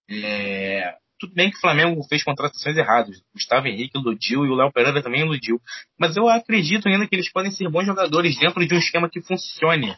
[0.08, 3.22] É, tudo bem que o Flamengo fez contratações erradas.
[3.34, 5.60] Gustavo Henrique iludiu e o Léo Pereira também iludiu.
[5.98, 9.20] Mas eu acredito ainda que eles podem ser bons jogadores dentro de um esquema que
[9.20, 9.94] funcione.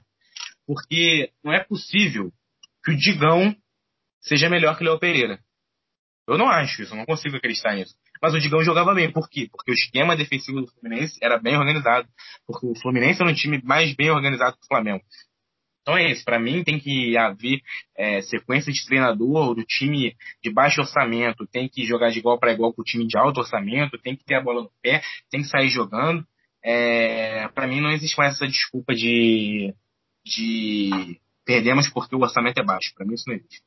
[0.66, 2.32] Porque não é possível
[2.84, 3.54] que o Digão
[4.20, 5.38] seja melhor que o Léo Pereira.
[6.28, 7.94] Eu não acho isso, eu não consigo acreditar nisso.
[8.20, 9.10] Mas o Digão jogava bem.
[9.10, 9.48] Por quê?
[9.50, 12.08] Porque o esquema defensivo do Fluminense era bem organizado.
[12.46, 15.02] Porque o Fluminense era um time mais bem organizado que o Flamengo.
[15.82, 17.60] Então é isso, para mim tem que haver
[17.96, 22.52] é, sequência de treinador do time de baixo orçamento, tem que jogar de igual para
[22.52, 25.42] igual com o time de alto orçamento, tem que ter a bola no pé, tem
[25.42, 26.24] que sair jogando.
[26.64, 29.74] É, para mim não existe mais essa desculpa de,
[30.24, 32.94] de perdemos porque o orçamento é baixo.
[32.94, 33.62] Para mim isso não existe.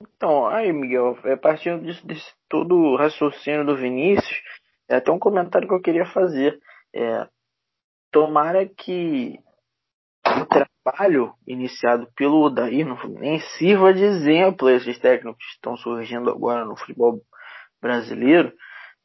[0.00, 4.42] Então, aí, Miguel, é partindo disso, desse todo o raciocínio do Vinícius,
[4.88, 6.58] é até um comentário que eu queria fazer.
[6.94, 7.28] É,
[8.10, 9.38] tomara que
[10.42, 15.76] o trabalho iniciado pelo Odair no Fluminense sirva de exemplo a esses técnicos que estão
[15.76, 17.20] surgindo agora no futebol
[17.80, 18.52] brasileiro,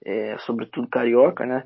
[0.05, 1.63] é, sobretudo carioca, né?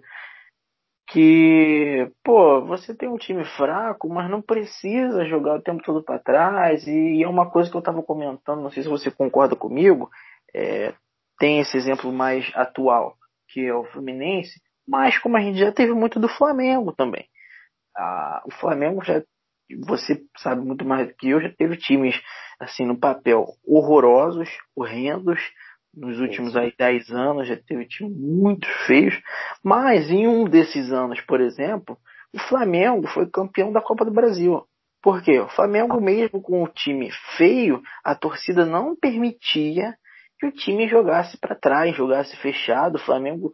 [1.09, 6.19] Que, pô, você tem um time fraco, mas não precisa jogar o tempo todo para
[6.19, 6.85] trás.
[6.85, 10.09] E é uma coisa que eu estava comentando, não sei se você concorda comigo,
[10.53, 10.93] é,
[11.39, 13.15] tem esse exemplo mais atual,
[13.49, 17.25] que é o Fluminense, mas como a gente já teve muito do Flamengo também.
[17.95, 19.23] Ah, o Flamengo já
[19.75, 22.15] você sabe muito mais do que eu, já teve times
[22.59, 25.39] assim no papel horrorosos, horrendos,
[25.93, 29.19] nos últimos aí 10 anos já teve times muito feios,
[29.63, 31.97] mas em um desses anos, por exemplo,
[32.33, 34.63] o Flamengo foi campeão da Copa do Brasil.
[35.01, 35.39] Por quê?
[35.39, 39.95] O Flamengo mesmo com o time feio, a torcida não permitia
[40.39, 42.95] que o time jogasse para trás, jogasse fechado.
[42.95, 43.51] O Flamengo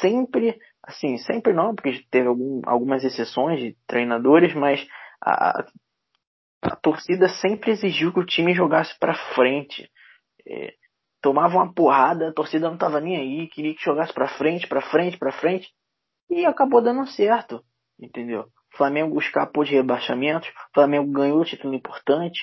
[0.00, 4.86] sempre, assim, sempre não, porque teve algum, algumas exceções de treinadores, mas
[5.20, 5.66] a,
[6.62, 9.90] a torcida sempre exigiu que o time jogasse para frente.
[10.46, 10.74] É,
[11.20, 14.80] tomava uma porrada, a torcida não tava nem aí, queria que jogasse para frente, para
[14.80, 15.68] frente, para frente.
[16.30, 17.64] E acabou dando certo,
[17.98, 18.42] entendeu?
[18.72, 22.40] O Flamengo escapou de rebaixamentos, o Flamengo ganhou título importante.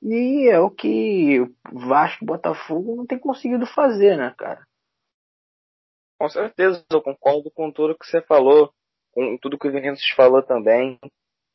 [0.00, 1.40] E é o que
[1.72, 4.64] Vasco e Botafogo não tem conseguido fazer, né, cara?
[6.18, 8.72] Com certeza, eu concordo com tudo que você falou,
[9.12, 10.98] com tudo que o Vinícius falou também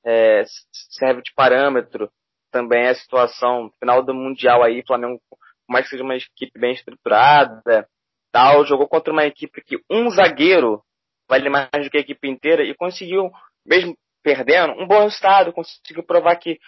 [0.05, 0.43] é,
[0.89, 2.09] serve de parâmetro
[2.51, 5.19] também a situação final do Mundial aí, Flamengo,
[5.67, 7.87] mais que seja uma equipe bem estruturada,
[8.31, 10.81] tal, jogou contra uma equipe que um zagueiro
[11.27, 13.31] vale mais do que a equipe inteira e conseguiu,
[13.65, 16.59] mesmo perdendo, um bom resultado, conseguiu provar que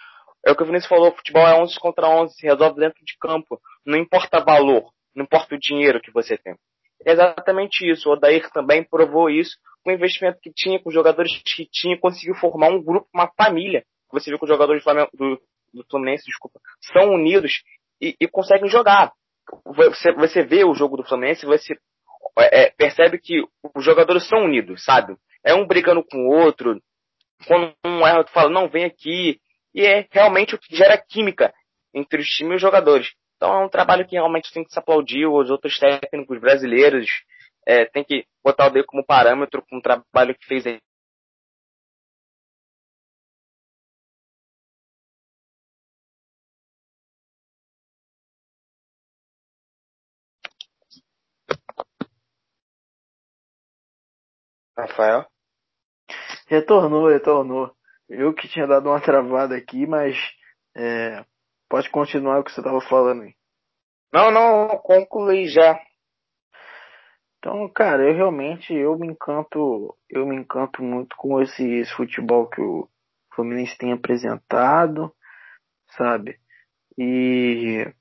[0.44, 3.16] é o que o Vinícius falou, futebol é 11 contra 11, se resolve dentro de
[3.18, 6.54] campo, não importa valor, não importa o dinheiro que você tem.
[7.04, 9.56] É exatamente isso, o Odair também provou isso,
[9.86, 13.30] com o investimento que tinha, com os jogadores que tinha, conseguiu formar um grupo, uma
[13.36, 13.84] família.
[14.10, 15.40] Você viu que os jogadores do, Flamengo, do,
[15.72, 16.58] do Fluminense, desculpa,
[16.92, 17.62] são unidos
[18.00, 19.12] e, e conseguem jogar.
[19.64, 21.76] Você, você vê o jogo do Fluminense, você
[22.36, 23.44] é, percebe que
[23.76, 25.16] os jogadores são unidos, sabe?
[25.44, 26.82] É um brigando com o outro.
[27.46, 29.38] Quando um erra, tu fala, não, vem aqui.
[29.72, 31.54] E é realmente o que gera química
[31.94, 33.12] entre os times e os jogadores.
[33.36, 35.28] Então é um trabalho que realmente tem que se aplaudir.
[35.28, 37.08] Os outros técnicos brasileiros
[37.66, 40.80] é, tem que botar o D como parâmetro com o trabalho que fez aí.
[54.78, 55.26] Rafael?
[56.48, 57.74] Retornou, retornou.
[58.08, 60.16] Eu que tinha dado uma travada aqui, mas
[60.76, 61.24] é,
[61.68, 63.34] pode continuar o que você estava falando aí.
[64.12, 65.78] Não, não, concluí já.
[67.38, 72.48] Então, cara, eu realmente eu me encanto, eu me encanto muito com esse, esse futebol
[72.48, 72.88] que o
[73.34, 75.14] Fluminense tem apresentado,
[75.96, 76.40] sabe?
[76.98, 77.92] E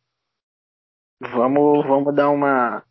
[1.20, 2.84] vamos, vamos dar uma,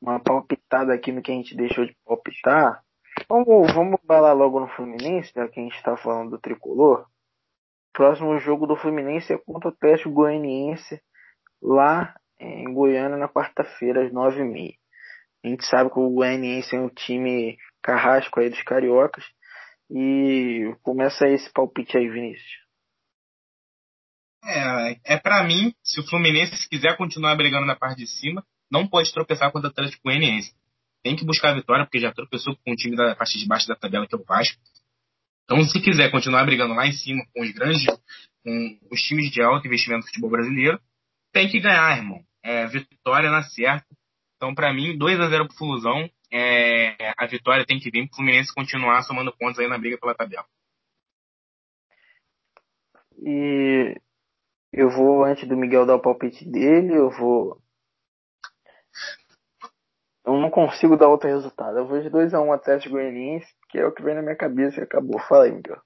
[0.00, 2.82] uma palpitada aqui no que a gente deixou de palpitar.
[3.28, 7.06] Vamos, vamos balar logo no Fluminense, já que a gente está falando do tricolor.
[7.92, 11.02] Próximo jogo do Fluminense é contra o Atlético Goianiense,
[11.60, 14.77] lá em Goiânia, na quarta-feira, às nove e meia.
[15.44, 19.24] A gente sabe que o Goianiense é um time carrasco aí dos cariocas.
[19.90, 22.68] E começa esse palpite aí, Vinícius.
[24.44, 28.86] É, é para mim, se o Fluminense quiser continuar brigando na parte de cima, não
[28.86, 30.54] pode tropeçar contra o Atlético Goianiense
[31.02, 33.68] tem que buscar a vitória, porque já tropeçou com o time da parte de baixo
[33.68, 34.60] da tabela, que é o Vasco.
[35.44, 37.86] Então, se quiser continuar brigando lá em cima com os grandes,
[38.44, 40.78] com os times de alto investimento no futebol brasileiro,
[41.32, 42.22] tem que ganhar, irmão.
[42.42, 43.86] É, vitória na certa.
[44.38, 46.08] Então, para mim, 2 a 0 pro Flusão.
[46.32, 50.14] É, a vitória tem que vir pro Fluminense continuar somando pontos aí na briga pela
[50.14, 50.46] tabela.
[53.20, 53.96] E
[54.72, 57.60] eu vou, antes do Miguel dar o palpite dele, eu vou
[60.24, 61.78] eu não consigo dar outro resultado.
[61.78, 64.78] Eu vou de 2x1 um Atlético Goianiense, que é o que vem na minha cabeça
[64.78, 65.18] e acabou.
[65.20, 65.80] Fala aí, Miguel.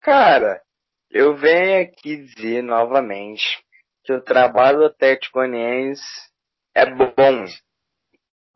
[0.00, 0.60] Cara,
[1.08, 3.64] eu venho aqui dizer novamente
[4.02, 6.02] que o trabalho do Atlético Goianiense
[6.74, 7.44] é bom.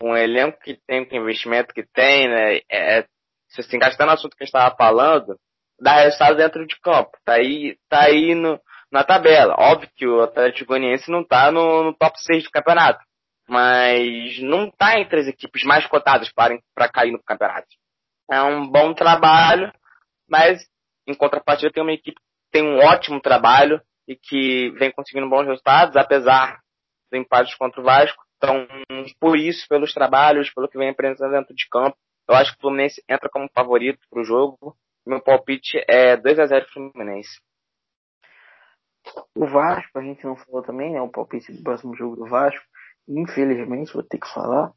[0.03, 2.61] O elenco que tem, com investimento que tem, né?
[2.71, 3.07] É,
[3.49, 5.39] se se encaixar no assunto que a gente estava falando,
[5.81, 7.11] dá resultado dentro de campo.
[7.25, 8.61] Tá aí, tá aí no,
[8.91, 9.55] na tabela.
[9.59, 13.01] Óbvio que o Atlético Goianiense não tá no, no top 6 do campeonato
[13.49, 17.69] mas não está entre as equipes mais cotadas para cair no campeonato.
[18.31, 19.73] É um bom trabalho,
[20.29, 20.67] mas
[21.07, 25.47] em contrapartida tem uma equipe que tem um ótimo trabalho e que vem conseguindo bons
[25.47, 26.59] resultados, apesar
[27.11, 28.23] dos empates contra o Vasco.
[28.37, 28.67] Então,
[29.19, 31.97] por isso, pelos trabalhos, pelo que vem apresentando dentro de campo,
[32.29, 34.77] eu acho que o Fluminense entra como favorito para o jogo.
[35.07, 37.41] Meu palpite é 2 a 0 Fluminense.
[39.37, 41.01] O Vasco, a gente não falou também, né?
[41.01, 42.65] O palpite do próximo jogo do Vasco
[43.09, 44.73] infelizmente vou ter que falar.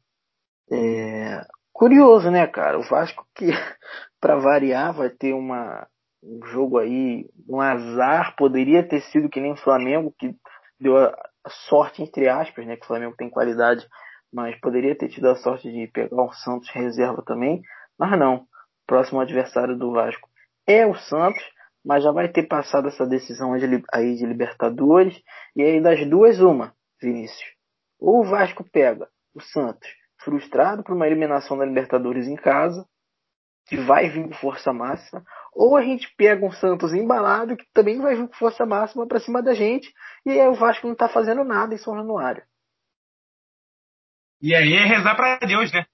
[0.70, 2.78] É, curioso, né, cara?
[2.78, 3.46] O Vasco que,
[4.20, 5.86] para variar, vai ter uma,
[6.22, 8.34] um jogo aí, um azar.
[8.36, 10.34] Poderia ter sido que nem o Flamengo, que
[10.78, 12.76] deu a sorte, entre aspas, né?
[12.76, 13.86] Que o Flamengo tem qualidade,
[14.32, 17.62] mas poderia ter tido a sorte de pegar o Santos reserva também.
[17.98, 18.36] Mas não.
[18.36, 18.46] O
[18.86, 20.28] próximo adversário do Vasco
[20.66, 21.42] é o Santos,
[21.84, 23.52] mas já vai ter passado essa decisão
[23.92, 25.20] aí de Libertadores.
[25.56, 27.60] E aí, das duas, uma, Vinícius
[28.00, 29.88] ou o Vasco pega o Santos
[30.18, 32.86] frustrado por uma eliminação da Libertadores em casa,
[33.66, 38.00] que vai vir com força máxima, ou a gente pega um Santos embalado que também
[38.00, 39.92] vai vir com força máxima para cima da gente,
[40.26, 42.42] e aí o Vasco não tá fazendo nada em São Januário.
[44.42, 45.84] E aí é rezar para Deus, né?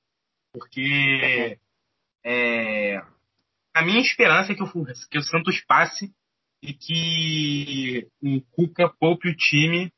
[0.53, 1.59] Porque
[2.25, 3.03] é,
[3.75, 4.69] a minha esperança é que o,
[5.11, 6.13] que o Santos passe
[6.63, 9.93] e que o Cuca poupe o time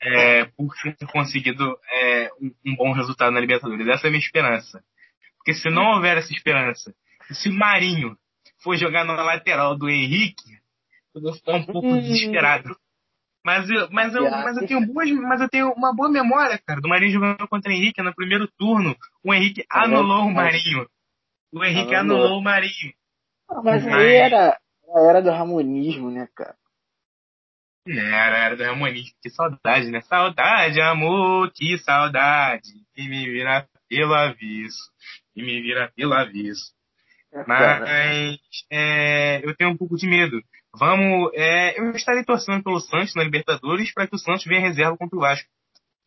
[0.00, 3.86] é, por ter conseguido é, um, um, bom resultado na Libertadores.
[3.86, 4.82] Essa é a minha esperança.
[5.40, 6.94] Porque se não houver essa esperança,
[7.32, 8.16] se o Marinho
[8.62, 10.58] for jogar na lateral do Henrique,
[11.14, 12.00] eu vou ficar um pouco uhum.
[12.00, 12.76] desesperado.
[13.44, 16.78] Mas eu, mas, eu, mas, eu tenho boas, mas eu tenho uma boa memória, cara,
[16.78, 18.94] do Marinho jogando contra o Henrique no primeiro turno.
[19.24, 20.86] O Henrique anulou o Marinho.
[21.50, 22.92] O Henrique anulou o Marinho.
[23.48, 24.60] Ah, mas aí era
[24.94, 26.56] a era do ramonismo, né, cara?
[27.86, 29.10] Era, era do Ramoninho.
[29.22, 30.00] Que saudade, né?
[30.02, 32.68] Saudade, amor, que saudade.
[32.94, 34.78] Que me vira pelo aviso.
[35.34, 36.72] Que me vira pelo aviso.
[37.32, 38.38] É, Mas
[38.70, 40.42] é, eu tenho um pouco de medo.
[40.74, 44.96] Vamos, é, eu estarei torcendo pelo Santos na Libertadores para que o Santos venha reserva
[44.96, 45.48] contra o Vasco.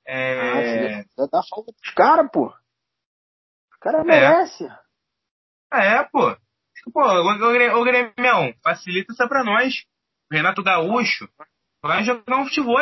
[0.05, 0.99] É...
[0.99, 2.47] Ah, você dá falta pros caras, pô.
[2.47, 4.03] O cara é.
[4.03, 4.67] merece.
[5.71, 6.35] É, pô.
[6.91, 9.85] Pô, ô Grêmio, facilita isso pra nós.
[10.31, 11.29] Renato Gaúcho
[11.81, 12.79] vai jogar um futebol,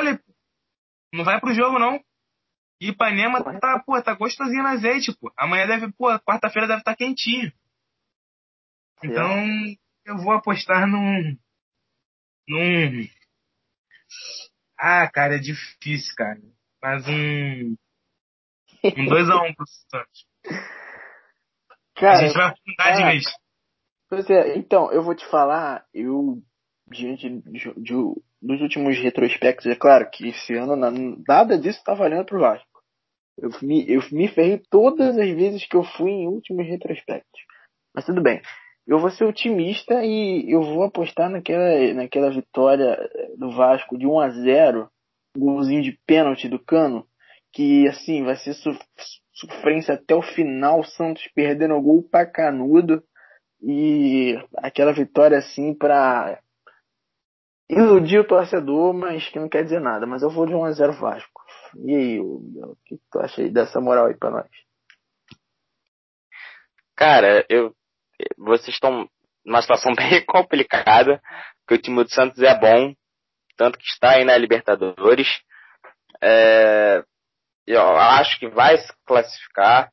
[1.13, 1.99] não vai pro jogo, não.
[2.81, 5.31] E Ipanema tá, pô, tá gostosinho no azeite, pô.
[5.37, 7.53] Amanhã deve, pô, quarta-feira deve estar tá quentinho.
[9.03, 9.45] Então,
[10.03, 11.37] eu vou apostar num.
[12.49, 13.07] num.
[14.79, 16.41] Ah, cara, é difícil, cara.
[16.81, 17.75] Mas um.
[18.83, 20.25] Um 2x1 um pro Santos.
[21.95, 23.23] Cara, a gente vai afundar de vez.
[24.09, 26.41] Pois é, então, eu vou te falar, eu,
[26.87, 27.93] diante de, de,
[28.41, 30.75] dos últimos retrospectos, é claro que esse ano
[31.27, 32.70] nada disso tá valendo pro Vasco.
[33.37, 37.41] Eu me, eu me ferrei todas as vezes que eu fui em últimos retrospectos.
[37.93, 38.41] Mas tudo bem.
[38.87, 42.97] Eu vou ser otimista e eu vou apostar naquela, naquela vitória
[43.37, 44.89] do Vasco de 1 a 0
[45.37, 47.05] golzinho de pênalti do Cano,
[47.53, 48.53] que assim vai ser
[49.33, 53.03] sofrência até o final, Santos perdendo o gol pra canudo
[53.61, 56.39] e aquela vitória assim pra
[57.69, 60.05] iludir o torcedor, mas que não quer dizer nada.
[60.05, 61.40] Mas eu vou de 1 a 0 Vasco.
[61.75, 64.49] E aí, o que tu acha aí dessa moral aí pra nós?
[66.95, 67.75] Cara, eu
[68.37, 69.09] vocês estão
[69.45, 71.21] numa situação bem complicada,
[71.59, 72.93] porque o time do Santos é bom,
[73.57, 75.27] tanto que está aí na Libertadores.
[76.21, 77.03] É,
[77.65, 79.91] eu acho que vai se classificar.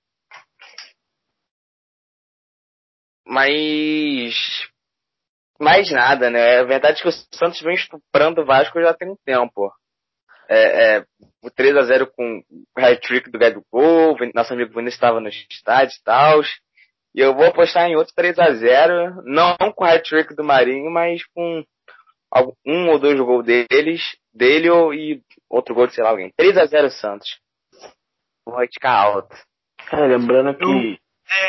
[3.26, 4.35] Mas
[5.61, 6.61] mais nada, né?
[6.61, 9.72] A verdade é que o Santos vem estuprando o Vasco já tem um tempo.
[10.49, 11.05] É, é,
[11.42, 13.38] o 3 a 0 com o hat-trick do
[13.70, 16.40] Gol, nosso amigo Vinícius estava no estádio e tal.
[17.14, 20.90] E eu vou apostar em outro 3 a 0 não com o hat-trick do Marinho,
[20.90, 21.64] mas com
[22.66, 26.32] um ou dois gols deles, dele e outro gol de sei lá alguém.
[26.36, 27.40] 3 a 0 Santos.
[28.46, 29.34] Vou ficar alto.
[29.92, 30.99] É, lembrando que.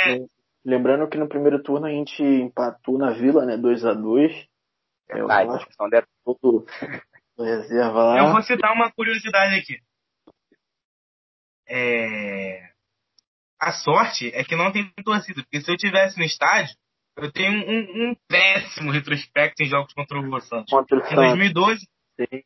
[0.08, 0.40] É...
[0.66, 3.56] Lembrando que no primeiro turno a gente empatou na Vila, né?
[3.58, 4.50] 2 a 2
[5.12, 5.74] é, eu acho que
[7.44, 8.18] reserva lá.
[8.20, 9.80] Eu vou citar uma curiosidade aqui.
[11.68, 12.70] É...
[13.60, 16.76] A sorte é que não tem torcida, porque se eu tivesse no estádio,
[17.18, 20.72] eu tenho um, um péssimo retrospecto em jogos contra o Santos.
[20.72, 22.44] Contra o em 2012, Sim.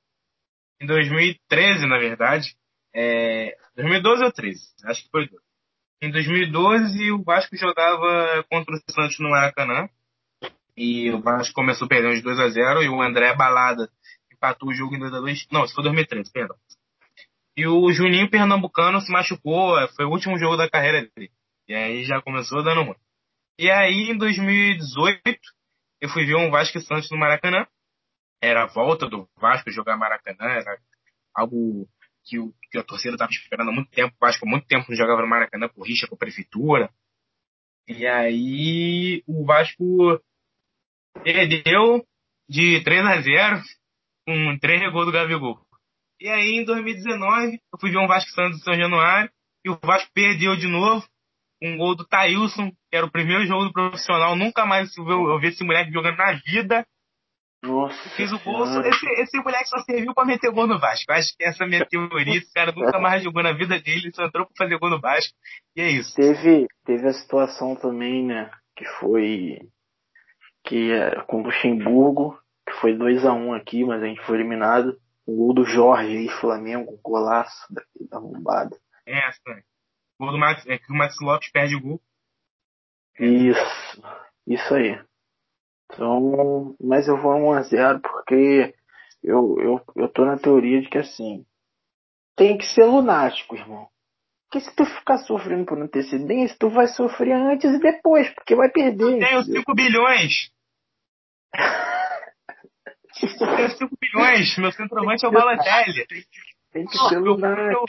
[0.82, 2.56] em 2013, na verdade,
[2.94, 5.44] é, 2012 ou 13, acho que foi 12.
[6.02, 9.88] Em 2012, o Vasco jogava contra o Santos no Maracanã.
[10.76, 13.90] E o Vasco começou perdendo de 2 a 0 e o André Balada
[14.44, 16.58] empatou o jogo em 2 a 2 Não, isso foi 2013, perdão.
[17.56, 21.32] E o Juninho Pernambucano se machucou, foi o último jogo da carreira dele.
[21.68, 22.96] E aí já começou dando ruim.
[23.58, 25.22] E aí, em 2018,
[26.02, 27.68] eu fui ver um Vasco Santos no Maracanã.
[28.42, 30.78] Era a volta do Vasco jogar Maracanã, era
[31.34, 31.88] algo
[32.26, 34.14] que, o, que a torcida estava esperando há muito tempo.
[34.16, 36.92] O Vasco há muito tempo não jogava no Maracanã por rixa com a prefeitura.
[37.88, 40.20] E aí o Vasco
[41.24, 42.06] perdeu
[42.50, 43.62] de 3 a 0
[44.26, 45.60] com 3 gols do Gabigol.
[46.20, 49.30] E aí em 2019 eu fui ver um Vasco Santos em São Januário
[49.66, 51.06] e o Vasco perdeu de novo
[51.62, 54.36] um gol do Thailson, que era o primeiro jogo do profissional.
[54.36, 56.86] Nunca mais eu, eu vi esse moleque jogando na vida.
[57.64, 58.10] Nossa.
[58.10, 58.66] Fiz o gol.
[58.66, 61.10] Esse, esse moleque só serviu pra meter gol no Vasco.
[61.14, 62.38] Acho que essa é a minha teoria.
[62.38, 65.34] Esse cara nunca mais jogou na vida dele, só entrou pra fazer gol no Vasco.
[65.74, 66.14] E é isso.
[66.14, 68.52] Teve, teve a situação também, né?
[68.76, 69.60] Que foi.
[70.66, 74.22] Que é com o Luxemburgo, que foi 2 a 1 um aqui, mas a gente
[74.26, 75.00] foi eliminado.
[75.26, 78.78] O gol do Jorge aí, Flamengo, golaço daqui da arrombada.
[79.06, 79.64] É, essa?
[80.20, 82.02] O gol do Max, é que o Max Lopes perde o gol.
[83.20, 84.02] Isso,
[84.48, 85.00] isso aí.
[85.86, 88.74] Então, mas eu vou 1 a 0 porque
[89.22, 91.46] eu, eu, eu tô na teoria de que assim,
[92.36, 93.88] tem que ser lunático, irmão.
[94.50, 98.70] Porque se tu ficar sofrendo por antecedência, tu vai sofrer antes e depois, porque vai
[98.70, 99.14] perder.
[99.14, 100.52] Eu tenho 5 bilhões.
[103.22, 104.58] eu tenho 5 bilhões.
[104.58, 106.06] Meu centroavante é o Balotelli.
[106.72, 107.86] Tem que ser lunático.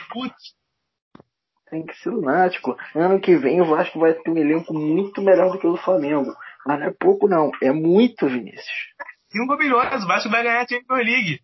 [1.69, 2.77] Tem que ser lunático.
[2.93, 5.77] Ano que vem o Vasco vai ter um elenco muito melhor do que o do
[5.77, 6.35] Flamengo.
[6.65, 7.51] Mas não é pouco, não.
[7.61, 8.93] É muito, Vinícius.
[9.31, 11.39] 5 milhões, o Vasco vai ganhar a Champions League.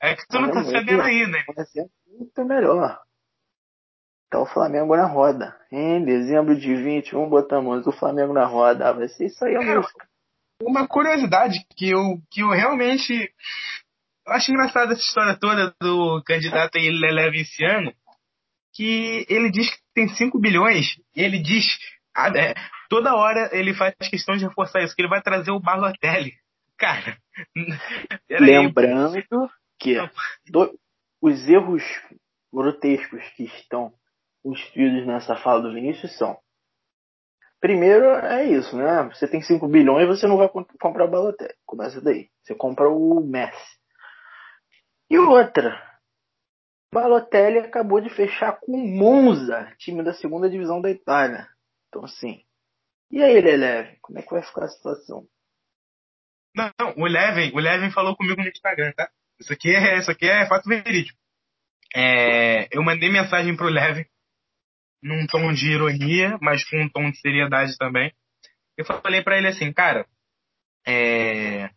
[0.00, 1.38] É que tu é não tá sabendo ainda.
[1.38, 1.44] Né?
[1.54, 2.98] Vai ser muito melhor.
[4.30, 5.56] Tá o Flamengo na roda.
[5.72, 8.92] Em dezembro de 21, botamos o Flamengo na roda.
[8.92, 10.08] Vai ser isso aí a é, música.
[10.60, 13.32] Uma curiosidade que eu, que eu realmente.
[14.26, 17.92] Eu acho engraçada essa história toda do candidato aí Leleve esse ano.
[18.74, 20.96] Que ele diz que tem 5 bilhões.
[21.16, 21.64] E ele diz.
[22.14, 22.54] Ah, é,
[22.88, 26.34] toda hora ele faz questão de reforçar isso, que ele vai trazer o Balotelli.
[26.76, 27.16] Cara,
[28.28, 29.24] lembrando aí.
[29.78, 29.96] que
[30.50, 30.78] do,
[31.22, 31.82] os erros
[32.52, 33.92] grotescos que estão
[34.42, 36.38] constituídos nessa fala do Vinícius são
[37.60, 39.02] Primeiro é isso, né?
[39.12, 41.54] Você tem 5 bilhões e você não vai comprar o Balotelli.
[41.66, 42.30] Começa daí.
[42.42, 43.78] Você compra o Messi.
[45.10, 45.78] E outra,
[46.92, 51.46] Balotelli acabou de fechar com Monza, time da segunda divisão da Itália.
[51.88, 52.42] Então assim.
[53.10, 55.26] E aí, Leleve, como é que vai ficar a situação?
[56.54, 59.10] Não, não, o Leven, o Leven falou comigo no Instagram, tá?
[59.38, 61.18] Isso aqui é, isso aqui é fato verídico.
[61.94, 64.06] É, eu mandei mensagem pro Leven
[65.02, 68.12] num tom de ironia, mas com um tom de seriedade também.
[68.76, 70.06] Eu falei para ele assim, cara,
[70.86, 71.70] é,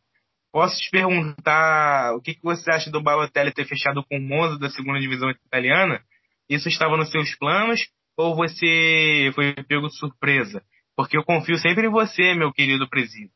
[0.52, 4.58] posso te perguntar o que, que você acha do Balotelli ter fechado com o Monza
[4.60, 6.04] da segunda divisão italiana?
[6.50, 7.82] Isso estava nos seus planos
[8.16, 10.64] ou você foi pego de surpresa?
[10.96, 13.32] Porque eu confio sempre em você, meu querido presida.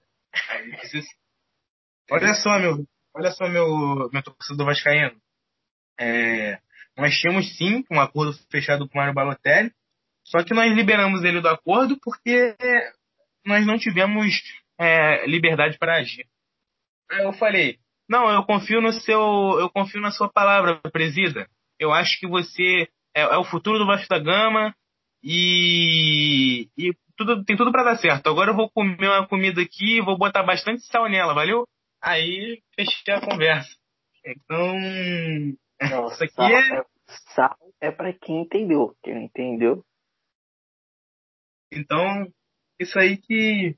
[2.12, 2.86] Olha só, meu,
[3.16, 5.20] olha só, meu, meu torcedor vascaíno.
[6.00, 6.60] É,
[6.98, 9.72] nós tínhamos sim um acordo fechado com o Mário Balotelli,
[10.26, 12.56] só que nós liberamos ele do acordo porque
[13.46, 14.42] nós não tivemos
[14.80, 16.26] é, liberdade para agir.
[17.10, 17.80] Aí eu falei,
[18.10, 19.22] não, eu confio no seu,
[19.60, 21.48] eu confio na sua palavra, presida.
[21.80, 24.76] Eu acho que você é, é o futuro do Vasco da Gama
[25.24, 28.28] e, e tudo, tem tudo para dar certo.
[28.28, 31.66] Agora eu vou comer uma comida aqui, vou botar bastante sal nela, valeu?
[32.02, 33.70] Aí fechei a conversa.
[34.26, 34.78] Então,
[35.82, 36.86] Não, isso aqui sal, é.
[37.36, 38.96] Sal é para quem entendeu.
[39.04, 39.86] Quem não entendeu.
[41.72, 42.32] Então,
[42.80, 43.78] isso aí que,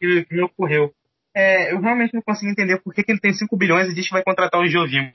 [0.00, 0.94] que, que me ocorreu.
[1.34, 4.06] É, eu realmente não consigo entender por que, que ele tem 5 bilhões e diz
[4.06, 5.12] que vai contratar o Jovim.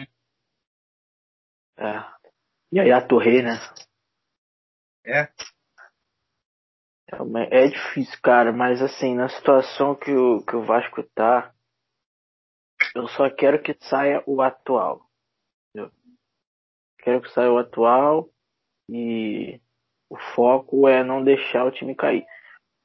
[1.78, 2.14] É.
[2.72, 3.60] E aí a Torre, né?
[5.06, 5.28] É.
[7.12, 11.54] É, é difícil, cara, mas assim, na situação que o, que o Vasco tá,
[12.96, 15.06] eu só quero que saia o atual.
[17.04, 18.30] Quero que saia o atual
[18.90, 19.60] e
[20.10, 22.26] o foco é não deixar o time cair.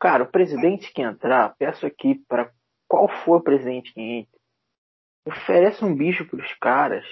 [0.01, 2.53] Cara, o presidente que entrar, peço aqui para
[2.89, 4.39] qual for o presidente que entre,
[5.25, 7.05] oferece um bicho pros caras,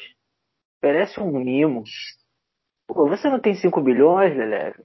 [0.78, 1.84] oferece um mimo.
[2.88, 4.82] Pô, você não tem 5 bilhões, Leleve?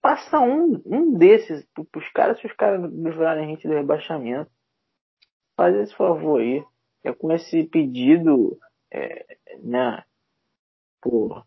[0.00, 4.50] Passa um, um desses pros caras se os caras livrarem a gente do rebaixamento.
[5.54, 6.64] Faz esse favor aí.
[7.04, 8.58] É com esse pedido,
[8.90, 10.02] é, né,
[11.02, 11.44] por,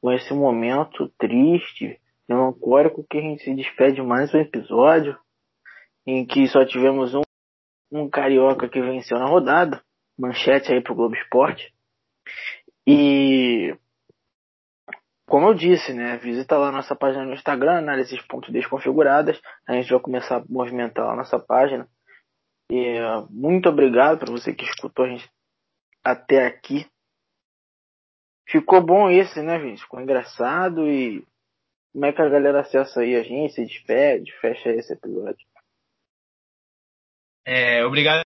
[0.00, 1.98] com esse momento triste,
[2.28, 5.18] melancólico, que a gente se despede mais um episódio
[6.06, 7.22] em que só tivemos um,
[7.90, 9.82] um carioca que venceu na rodada.
[10.18, 11.72] Manchete aí pro Globo Esporte.
[12.86, 13.76] E
[15.28, 16.16] como eu disse, né?
[16.16, 19.38] Visita lá nossa página no Instagram, análises.desconfiguradas.
[19.66, 21.86] A gente vai começar a movimentar lá nossa página.
[22.72, 22.98] E,
[23.30, 25.30] muito obrigado para você que escutou a gente
[26.02, 26.86] até aqui.
[28.48, 29.82] Ficou bom esse, né, gente?
[29.82, 31.24] Ficou engraçado e
[31.92, 35.46] como é que a galera acessa aí a gente, se despede, fecha esse episódio.
[37.44, 38.27] É, obrigado